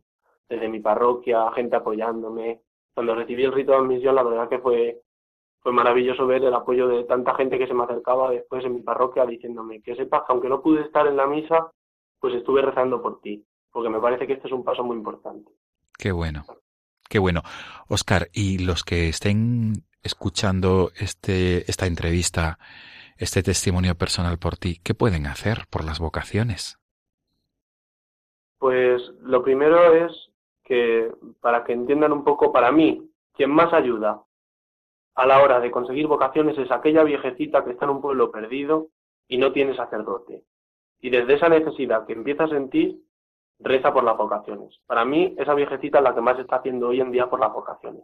[0.50, 2.62] Desde mi parroquia, gente apoyándome.
[2.94, 5.02] Cuando recibí el rito de admisión, la verdad que fue,
[5.62, 8.82] fue maravilloso ver el apoyo de tanta gente que se me acercaba después en mi
[8.82, 11.72] parroquia diciéndome que sepas que aunque no pude estar en la misa,
[12.20, 15.52] pues estuve rezando por ti, porque me parece que este es un paso muy importante.
[15.98, 16.44] Qué bueno,
[17.10, 17.42] qué bueno.
[17.88, 22.60] Oscar, y los que estén escuchando este, esta entrevista,
[23.18, 26.78] este testimonio personal por ti, ¿qué pueden hacer por las vocaciones?
[28.58, 30.12] Pues lo primero es
[30.64, 34.22] que, para que entiendan un poco, para mí, quien más ayuda
[35.16, 38.88] a la hora de conseguir vocaciones es aquella viejecita que está en un pueblo perdido
[39.28, 40.44] y no tiene sacerdote.
[41.00, 43.00] Y desde esa necesidad que empieza a sentir,
[43.60, 44.80] reza por las vocaciones.
[44.86, 47.54] Para mí, esa viejecita es la que más está haciendo hoy en día por las
[47.54, 48.04] vocaciones.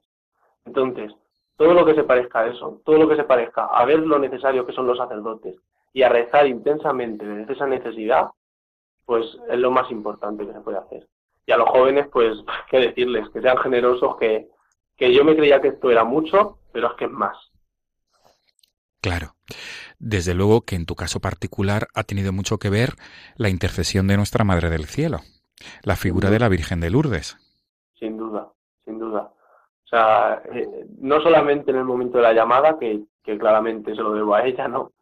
[0.65, 1.13] Entonces,
[1.59, 4.17] todo lo que se parezca a eso, todo lo que se parezca a ver lo
[4.17, 5.57] necesario que son los sacerdotes
[5.91, 8.29] y a rezar intensamente desde esa necesidad,
[9.05, 11.05] pues es lo más importante que se puede hacer.
[11.45, 12.37] Y a los jóvenes, pues,
[12.71, 14.47] qué decirles, que sean generosos, que,
[14.95, 17.35] que yo me creía que esto era mucho, pero es que es más.
[19.01, 19.33] Claro.
[19.97, 22.93] Desde luego que en tu caso particular ha tenido mucho que ver
[23.35, 25.19] la intercesión de nuestra Madre del Cielo,
[25.83, 27.37] la figura de la Virgen de Lourdes.
[27.99, 28.49] Sin duda,
[28.85, 29.33] sin duda.
[29.89, 33.05] O sea, eh, no solamente en el momento de la llamada, que,
[33.39, 34.93] claramente se lo debo a ella, ¿no?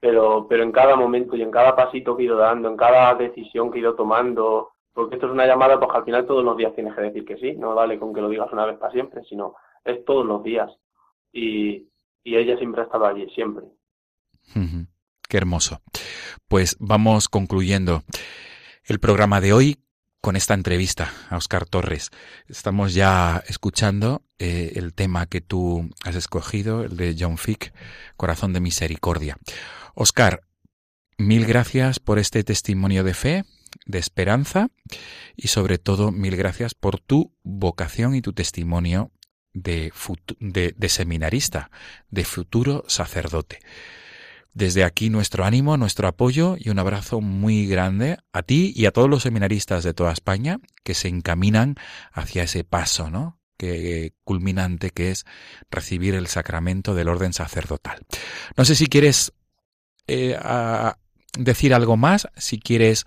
[0.00, 3.14] Pero, pero en cada momento y en cada pasito que he ido dando, en cada
[3.14, 6.56] decisión que he ido tomando, porque esto es una llamada, pues al final todos los
[6.56, 8.92] días tienes que decir que sí, no vale con que lo digas una vez para
[8.92, 9.54] siempre, sino
[9.84, 10.70] es todos los días.
[11.30, 11.88] Y,
[12.24, 13.64] y ella siempre ha estado allí, siempre.
[15.28, 15.80] Qué hermoso.
[16.48, 18.02] Pues vamos concluyendo
[18.84, 19.76] el programa de hoy
[20.22, 22.10] con esta entrevista a Oscar Torres.
[22.46, 27.74] Estamos ya escuchando eh, el tema que tú has escogido, el de John Fick,
[28.16, 29.36] Corazón de Misericordia.
[29.94, 30.44] Oscar,
[31.18, 33.44] mil gracias por este testimonio de fe,
[33.84, 34.70] de esperanza
[35.34, 39.10] y sobre todo mil gracias por tu vocación y tu testimonio
[39.52, 39.92] de,
[40.38, 41.72] de seminarista,
[42.10, 43.58] de futuro sacerdote.
[44.54, 48.90] Desde aquí nuestro ánimo, nuestro apoyo y un abrazo muy grande a ti y a
[48.90, 51.76] todos los seminaristas de toda España que se encaminan
[52.12, 53.38] hacia ese paso, ¿no?
[53.56, 55.24] Que culminante que es
[55.70, 58.00] recibir el sacramento del orden sacerdotal.
[58.56, 59.32] No sé si quieres
[60.06, 60.38] eh,
[61.38, 63.06] decir algo más, si quieres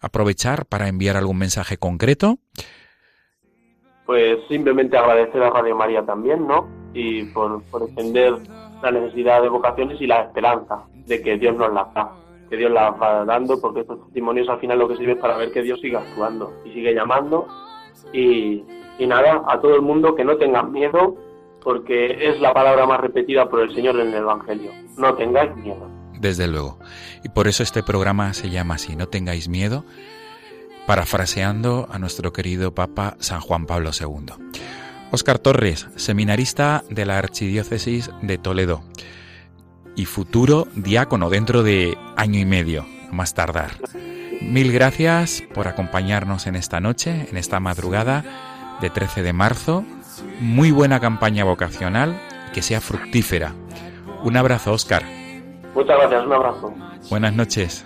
[0.00, 2.40] aprovechar para enviar algún mensaje concreto.
[4.06, 6.68] Pues simplemente agradecer a Radio María también, ¿no?
[6.94, 8.34] Y por, por extender
[8.82, 12.10] la necesidad de vocaciones y la esperanza de que Dios nos las da,
[12.48, 15.36] que Dios las va dando, porque estos testimonios al final lo que sirve es para
[15.36, 17.46] ver que Dios sigue actuando y sigue llamando.
[18.12, 18.64] Y,
[18.98, 21.16] y nada, a todo el mundo que no tengan miedo,
[21.62, 24.72] porque es la palabra más repetida por el Señor en el Evangelio.
[24.96, 25.88] No tengáis miedo.
[26.18, 26.78] Desde luego.
[27.24, 29.84] Y por eso este programa se llama así, No tengáis miedo,
[30.86, 34.34] parafraseando a nuestro querido Papa San Juan Pablo II.
[35.12, 38.82] Óscar Torres, seminarista de la Archidiócesis de Toledo
[39.96, 43.72] y futuro diácono dentro de año y medio, más tardar.
[44.40, 48.24] Mil gracias por acompañarnos en esta noche, en esta madrugada
[48.80, 49.84] de 13 de marzo.
[50.40, 52.20] Muy buena campaña vocacional
[52.54, 53.52] que sea fructífera.
[54.22, 55.02] Un abrazo, Óscar.
[55.74, 56.72] Muchas gracias, un abrazo.
[57.10, 57.84] Buenas noches.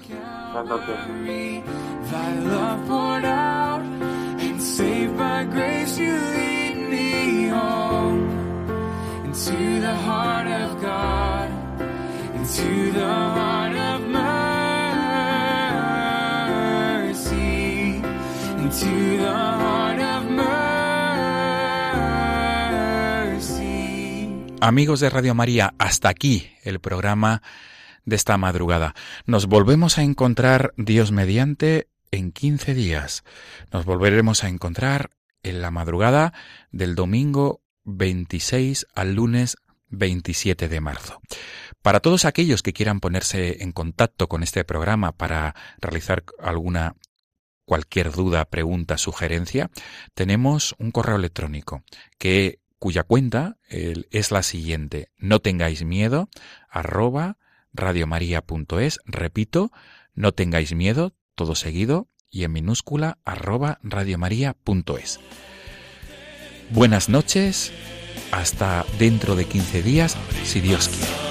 [0.52, 0.94] Buenas noches.
[24.60, 27.42] Amigos de Radio María, hasta aquí el programa
[28.06, 28.94] de esta madrugada.
[29.26, 33.24] Nos volvemos a encontrar, Dios mediante, en 15 días.
[33.70, 35.10] Nos volveremos a encontrar
[35.42, 36.32] en la madrugada
[36.72, 39.56] del domingo 26 al lunes
[39.88, 41.20] 27 de marzo.
[41.82, 46.96] Para todos aquellos que quieran ponerse en contacto con este programa para realizar alguna
[47.64, 49.70] cualquier duda, pregunta, sugerencia,
[50.14, 51.82] tenemos un correo electrónico
[52.18, 56.28] que cuya cuenta es la siguiente: no tengáis miedo
[56.68, 57.38] arroba
[57.72, 59.00] radiomaria.es.
[59.04, 59.72] Repito,
[60.14, 65.20] no tengáis miedo, todo seguido y en minúscula arroba radiomaria.es.
[66.70, 67.72] Buenas noches,
[68.32, 71.24] hasta dentro de 15 días, si Dios quiere.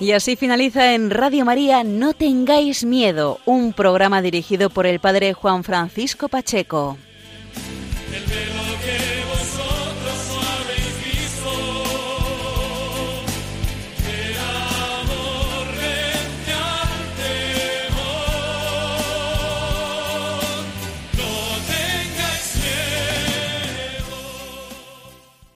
[0.00, 5.32] Y así finaliza en Radio María No tengáis miedo, un programa dirigido por el padre
[5.32, 6.98] Juan Francisco Pacheco.